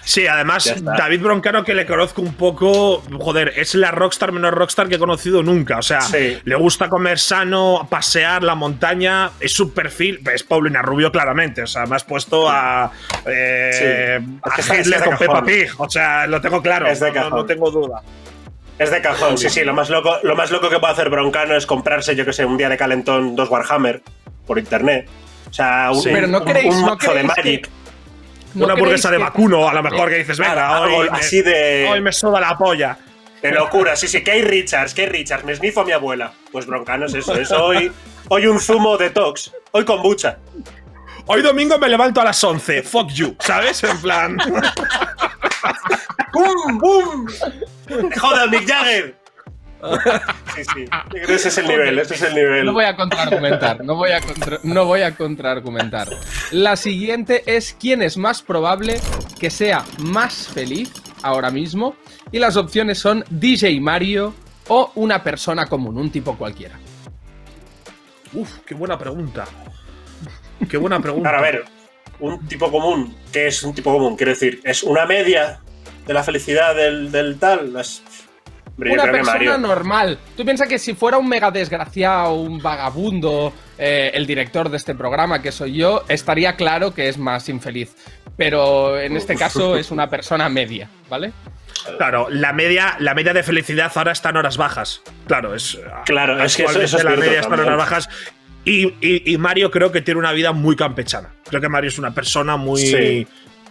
[0.04, 0.74] Sí, además.
[0.82, 4.98] David Broncano, que le conozco un poco, joder, es la rockstar menos rockstar que he
[4.98, 5.78] conocido nunca.
[5.78, 6.38] O sea, Sí.
[6.44, 11.62] le gusta comer sano, pasear la montaña, es su perfil, es Paulina Rubio claramente.
[11.62, 12.90] O sea, me has puesto a,
[13.26, 13.70] eh,
[14.20, 14.38] Sí.
[14.42, 15.42] a Es que es Hitler de con Peppa.
[15.44, 15.68] Pig.
[15.76, 17.38] O sea, lo tengo claro, Es de no- no, cajón.
[17.40, 18.02] no tengo duda.
[18.78, 21.56] Es de cajón, sí, sí, lo más loco, lo más loco que puede hacer Broncano
[21.56, 24.00] es comprarse, yo que sé, un día de calentón dos Warhammer
[24.46, 25.08] por internet.
[25.50, 26.10] O sea, un, Sí.
[26.12, 27.68] Pero no un- creéis- un no mazo de que- Magic.
[28.58, 31.18] ¿No Una hamburguesa de vacuno, a lo mejor que dices, venga, Claro, hoy, algo me,
[31.18, 32.98] así de- hoy me soda la polla.
[33.42, 36.32] De locura, sí, sí, Kate Richards, Kate Richards, me esnifo a mi abuela.
[36.50, 37.92] Pues Broncano es eso, es hoy,
[38.28, 40.38] hoy un zumo detox, hoy kombucha.
[41.26, 42.82] Hoy domingo me levanto a las 11.
[42.82, 43.84] Fuck you, ¿sabes?
[43.84, 44.36] En plan.
[46.32, 47.26] ¡Bum, bum!
[48.18, 49.14] ¡Joder, Mick Jagger!
[50.56, 50.84] Sí, sí,
[51.28, 52.64] ese es el nivel, ese es el nivel.
[52.66, 56.08] No voy a contraargumentar, no voy a, contra- no voy a contraargumentar.
[56.50, 59.00] La siguiente es quién es más probable
[59.38, 61.94] que sea más feliz ahora mismo.
[62.32, 64.34] Y las opciones son DJ Mario
[64.66, 66.76] o una persona común, un tipo cualquiera.
[68.32, 69.44] Uf, qué buena pregunta.
[70.68, 71.28] Qué buena pregunta.
[71.28, 71.64] Ahora, a ver,
[72.18, 74.16] un tipo común, ¿qué es un tipo común?
[74.16, 75.60] Quiero decir, ¿es una media
[76.04, 77.76] de la felicidad del, del tal?
[77.76, 78.02] Es-
[78.78, 79.58] Una persona Mario.
[79.58, 80.18] normal.
[80.36, 84.94] Tú piensas que si fuera un mega desgraciado, un vagabundo, eh, el director de este
[84.94, 87.94] programa, que soy yo, estaría claro que es más infeliz.
[88.36, 91.32] Pero en este caso es una persona media, ¿vale?
[91.96, 95.00] Claro, la media, la media de felicidad ahora está en horas bajas.
[95.26, 95.78] Claro, es.
[96.06, 98.08] Claro, es que eso- es la media está en horas bajas.
[98.64, 101.30] Y, y- y Mario creo que tiene una vida muy campechana.
[101.48, 102.80] Creo que Mario es una persona muy.
[102.80, 103.26] Sí.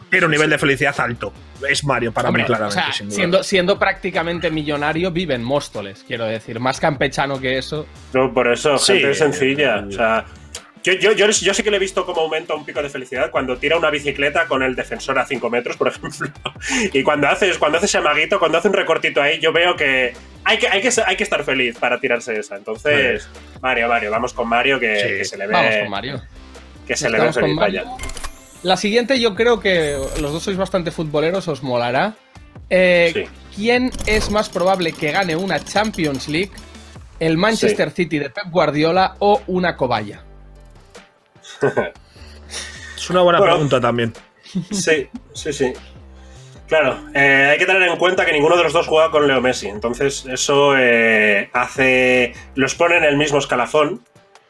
[0.09, 1.33] Tiene un nivel de felicidad alto.
[1.69, 2.79] Es Mario para Hombre, mí, claramente.
[2.79, 3.15] o sea, sin duda.
[3.15, 6.59] siendo, siendo prácticamente millonario, vive en Móstoles, quiero decir.
[6.59, 7.85] Más campechano que eso.
[8.13, 9.77] No, por eso, Sí, gente sencilla.
[9.79, 10.25] eh, O sea,
[10.83, 13.29] Yo, yo, yo, yo sí que le he visto como aumenta un pico de felicidad
[13.31, 16.29] cuando tira una bicicleta con el defensor a 5 metros, por ejemplo.
[16.93, 20.13] Y cuando haces, cuando hace ese amaguito, cuando hace un recortito ahí, yo veo que
[20.45, 22.55] hay que, hay que, hay que estar feliz para tirarse esa.
[22.55, 23.27] Entonces,
[23.61, 25.07] Mario, Mario, vamos con Mario que, Sí.
[25.17, 25.53] que se le ve.
[25.53, 26.21] Vamos con Mario.
[26.87, 27.83] Que se le ve Estamos con feliz, Mario.
[27.85, 28.26] vaya.
[28.67, 32.15] La siguiente yo creo que los dos sois bastante futboleros, os molará.
[32.69, 33.23] Eh, Sí.
[33.55, 36.51] ¿Quién es más probable que gane una Champions League?
[37.17, 40.21] ¿El Manchester City de Pep Guardiola o una cobaya?
[42.97, 43.53] Es una buena Bueno.
[43.53, 44.13] pregunta también.
[44.71, 45.73] Sí, sí, sí.
[46.67, 49.39] Claro, eh, hay que tener en cuenta que ninguno de los dos juega con Leo
[49.39, 49.67] Messi.
[49.69, 52.33] Entonces, eso eh, hace.
[52.55, 54.01] Los pone en el mismo escalafón.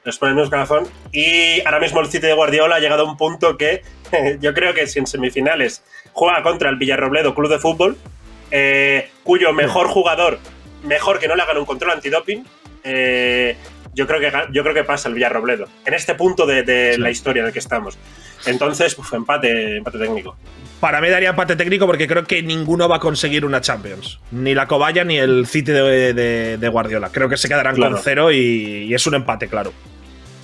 [0.07, 0.87] Los pone el mismo.
[1.11, 3.81] Y ahora mismo el City de Guardiola ha llegado a un punto que
[4.39, 5.83] yo creo que si en semifinales
[6.13, 7.97] juega contra el Villarrobledo Club de Fútbol,
[8.49, 10.39] eh, cuyo mejor jugador,
[10.83, 12.45] mejor que no le hagan un control antidoping,
[12.85, 13.57] eh,
[13.93, 15.67] yo, creo que, yo creo que pasa el Villarrobledo.
[15.85, 17.97] En este punto de, de la historia en el que estamos.
[18.45, 20.37] Entonces, uf, empate, empate técnico.
[20.79, 24.19] Para mí daría empate técnico porque creo que ninguno va a conseguir una Champions.
[24.31, 27.09] Ni la Cobaya ni el City de, de- de Guardiola.
[27.11, 27.95] Creo que se quedarán Claro.
[27.95, 29.73] con cero y, y es un empate, claro.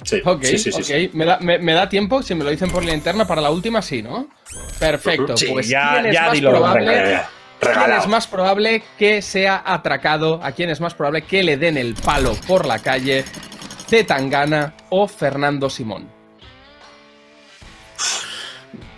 [0.04, 0.86] Sí, Ok, sí, sí, sí, ok.
[0.86, 1.10] sí.
[1.14, 2.22] ¿Me, da, me- me da tiempo?
[2.24, 4.28] Si me lo dicen por la interna, para la última sí, ¿no?
[4.80, 5.36] Perfecto.
[5.52, 7.20] Pues ya- ¿quién es ya más dilo, probable?
[7.60, 10.40] ¿Quién es más probable que sea atracado?
[10.44, 13.24] ¿A quién es más probable que le den el palo por la calle?
[13.88, 16.10] ¿Zetangana o Fernando Simón?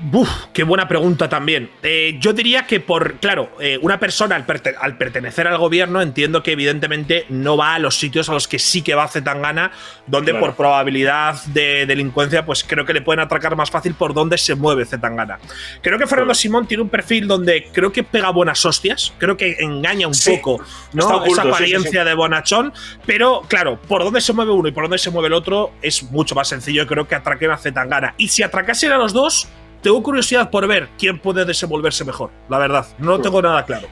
[0.07, 1.71] Buf, qué buena pregunta también.
[1.81, 5.99] Eh, yo diría que por, claro, eh, una persona al, perte- al pertenecer al gobierno
[5.99, 9.71] entiendo que evidentemente no va a los sitios a los que sí que va Zetangana,
[10.05, 10.45] donde Claro.
[10.45, 14.53] por probabilidad de delincuencia, pues creo que le pueden atracar más fácil por donde se
[14.53, 15.39] mueve Zetangana.
[15.81, 16.35] Creo que Fernando Claro.
[16.35, 20.35] Simón tiene un perfil donde creo que pega buenas hostias, creo que engaña un Sí,
[20.37, 21.01] poco, ¿no?
[21.01, 22.07] está oculto, Esa sí, apariencia sí.
[22.07, 22.73] de bonachón,
[23.07, 26.03] pero claro, por donde se mueve uno y por donde se mueve el otro es
[26.11, 28.13] mucho más sencillo, creo que atraquen a Zetangana.
[28.17, 29.47] Y si atracasen a los dos,
[29.85, 32.87] tengo curiosidad por ver quién puede desenvolverse mejor, la verdad.
[32.97, 33.87] No tengo nada claro.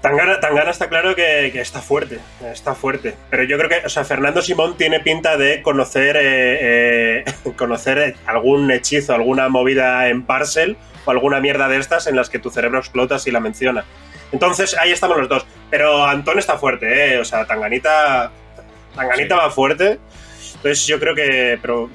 [0.00, 2.18] Tangana, Tangana está claro que, que está fuerte,
[2.50, 3.14] está fuerte.
[3.28, 7.24] Pero yo creo que, o sea, Fernando Simón tiene pinta de conocer, eh, eh,
[7.58, 12.38] conocer algún hechizo, alguna movida en parcel o alguna mierda de estas en las que
[12.38, 13.84] tu cerebro explota si la menciona.
[14.32, 15.46] Entonces ahí estamos los dos.
[15.68, 17.18] Pero Antón está fuerte, ¿eh?
[17.18, 18.30] O sea, Tanganita,
[18.94, 19.98] Tanganita va fuerte.
[20.54, 21.90] Entonces yo creo que, pero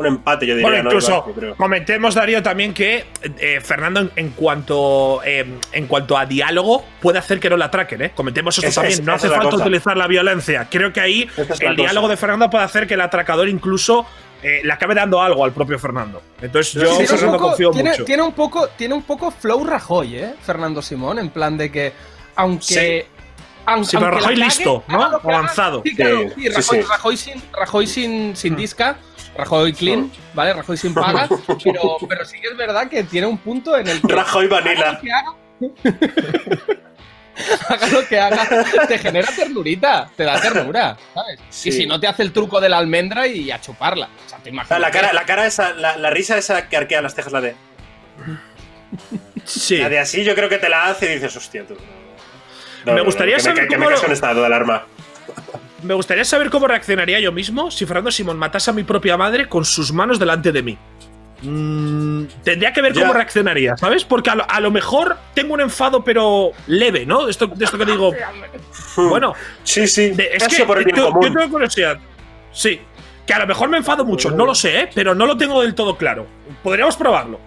[0.00, 0.68] un empate yo diría.
[0.68, 0.88] Bueno, ¿no?
[0.90, 1.54] incluso creo.
[1.56, 3.04] comentemos, Darío, también que
[3.38, 7.66] eh, Fernando, en, en cuanto, eh, en cuanto a diálogo, puede hacer que no la
[7.66, 8.02] atraquen.
[8.02, 8.10] ¿eh?
[8.14, 9.00] Comentemos esto Esa también.
[9.00, 9.62] es- no hace es falta cosa.
[9.64, 10.66] utilizar la violencia.
[10.70, 12.10] Creo que ahí es el diálogo cosa.
[12.12, 14.06] de Fernando puede hacer que el atracador incluso
[14.42, 16.22] eh, le acabe dando algo al propio Fernando.
[16.40, 18.04] Entonces yo, Tiene un Fernando, poco- confío tiene, mucho.
[18.06, 20.34] tiene un poco, tiene un poco flow Rajoy, ¿eh?
[20.42, 21.92] Fernando Simón, en plan de que,
[22.36, 22.64] aunque.
[22.64, 23.02] Sí.
[23.66, 25.02] aun- Sí, pero aunque Rajoy cague, listo, ¿no?
[25.04, 25.82] Avanzado.
[25.84, 26.88] Sí, claro, Sí, sí, sí, Rajoy, sí.
[26.88, 28.96] Rajoy sin, Rajoy sin, sin disca,
[29.40, 30.52] Rajoy clean, ¿vale?
[30.54, 31.28] Rajoy sin paga,
[31.64, 34.12] pero, pero sí que es verdad que tiene un punto en el que.
[34.14, 34.92] Rajoy haga Vanilla.
[34.92, 35.34] lo que haga,
[37.68, 41.40] haga lo que haga, te genera ternurita, te da ternura, ¿sabes?
[41.50, 41.68] Sí.
[41.70, 44.08] Y si no te hace el truco de la almendra y a chuparla.
[44.26, 44.80] O sea, te imaginas.
[44.80, 47.54] La cara, la cara esa, la, la risa esa que arquea las cejas, la de.
[49.44, 49.78] Sí.
[49.78, 51.76] La de así yo creo que te la hace y dices, hostia, tú.
[52.84, 54.84] No, Me no, gustaría que saber me, que cómo me lo- en estado de alarma.
[55.82, 59.48] Me gustaría saber cómo reaccionaría yo mismo si Fernando Simón matase a mi propia madre
[59.48, 60.78] con sus manos delante de mí.
[61.42, 63.00] Mm, tendría que ver Ya.
[63.02, 64.04] cómo reaccionaría, ¿sabes?
[64.04, 67.28] Porque a lo, a lo mejor tengo un enfado, pero leve, ¿no?
[67.28, 68.12] Esto, de esto que digo.
[68.96, 70.10] Bueno, Sí, sí.
[70.10, 71.98] de- es que por el yo, yo tengo curiosidad.
[72.52, 72.80] Sí.
[73.26, 74.90] Que a lo mejor me enfado mucho, no lo sé, ¿eh?
[74.94, 76.26] Pero no lo tengo del todo claro.
[76.62, 77.40] Podríamos probarlo.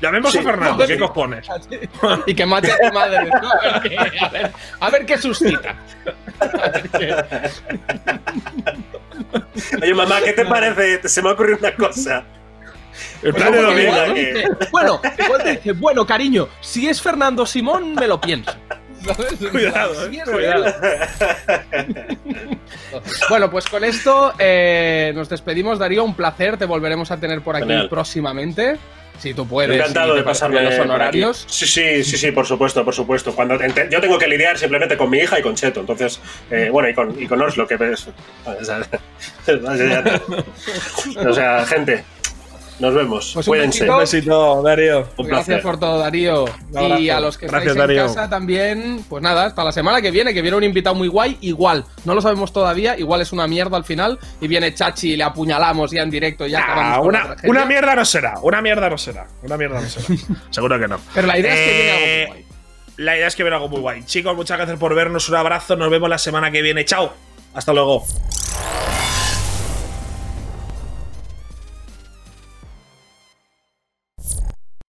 [0.00, 0.38] Llamemos Sí.
[0.38, 0.98] a Fernando, ¿qué Sí.
[1.00, 1.46] cojones?
[2.26, 3.26] y que mate a tu madre.
[3.26, 3.50] ¿no?
[3.50, 5.74] A, ver qué, a, ver, a ver qué suscita.
[6.40, 7.14] A ver qué-
[9.82, 11.08] Oye, mamá, ¿qué te parece?
[11.08, 12.24] Se me ha ocurrido una cosa.
[13.22, 14.14] El plan de como que domingo, igual, ¿no?
[14.14, 18.52] que- dice, bueno, igual te dice, bueno, cariño, si es Fernando Simón, me lo pienso.
[19.52, 20.64] Cuidado, eh, es cuidado.
[23.28, 26.02] Bueno, pues con esto eh, nos despedimos, Darío.
[26.04, 27.88] Un placer, te volveremos a tener por aquí Genial.
[27.88, 28.78] próximamente.
[29.18, 29.76] Si tú puedes.
[29.76, 31.44] Encantado de pasarme los honorarios.
[31.48, 33.34] Sí, sí, sí, sí, por supuesto, por supuesto.
[33.34, 33.58] Cuando
[33.90, 36.94] yo tengo que lidiar simplemente con mi hija y con Cheto, entonces, eh, bueno, y
[36.94, 38.08] con, y con Oslo, que es.
[41.26, 42.04] O sea, gente,
[42.78, 43.30] nos vemos.
[43.34, 43.80] Pues un Cuídense.
[43.80, 43.92] besito.
[43.94, 44.98] Un besito, Darío.
[45.16, 45.62] Un Gracias placer.
[45.62, 46.44] por todo, Darío.
[46.72, 46.98] Un.
[46.98, 48.14] Y a los que Gracias, estáis en Darío.
[48.14, 51.38] casa también, pues nada, hasta la semana que viene, que viene un invitado muy guay,
[51.40, 51.84] igual.
[52.04, 54.18] No lo sabemos todavía, igual es una mierda al final.
[54.40, 57.64] Y viene Chachi y le apuñalamos ya en directo y ya acabamos Ah, una, una
[57.64, 60.06] mierda no será, una mierda no será, una mierda no será.
[60.50, 60.98] Seguro que no.
[61.14, 62.46] Pero la idea es que viene algo Eh, muy guay.
[62.98, 64.04] La idea es que viene algo muy guay.
[64.04, 65.28] Chicos, muchas gracias por vernos.
[65.28, 65.76] Un abrazo.
[65.76, 66.84] Nos vemos la semana que viene.
[66.84, 67.12] Chao.
[67.54, 68.04] Hasta luego.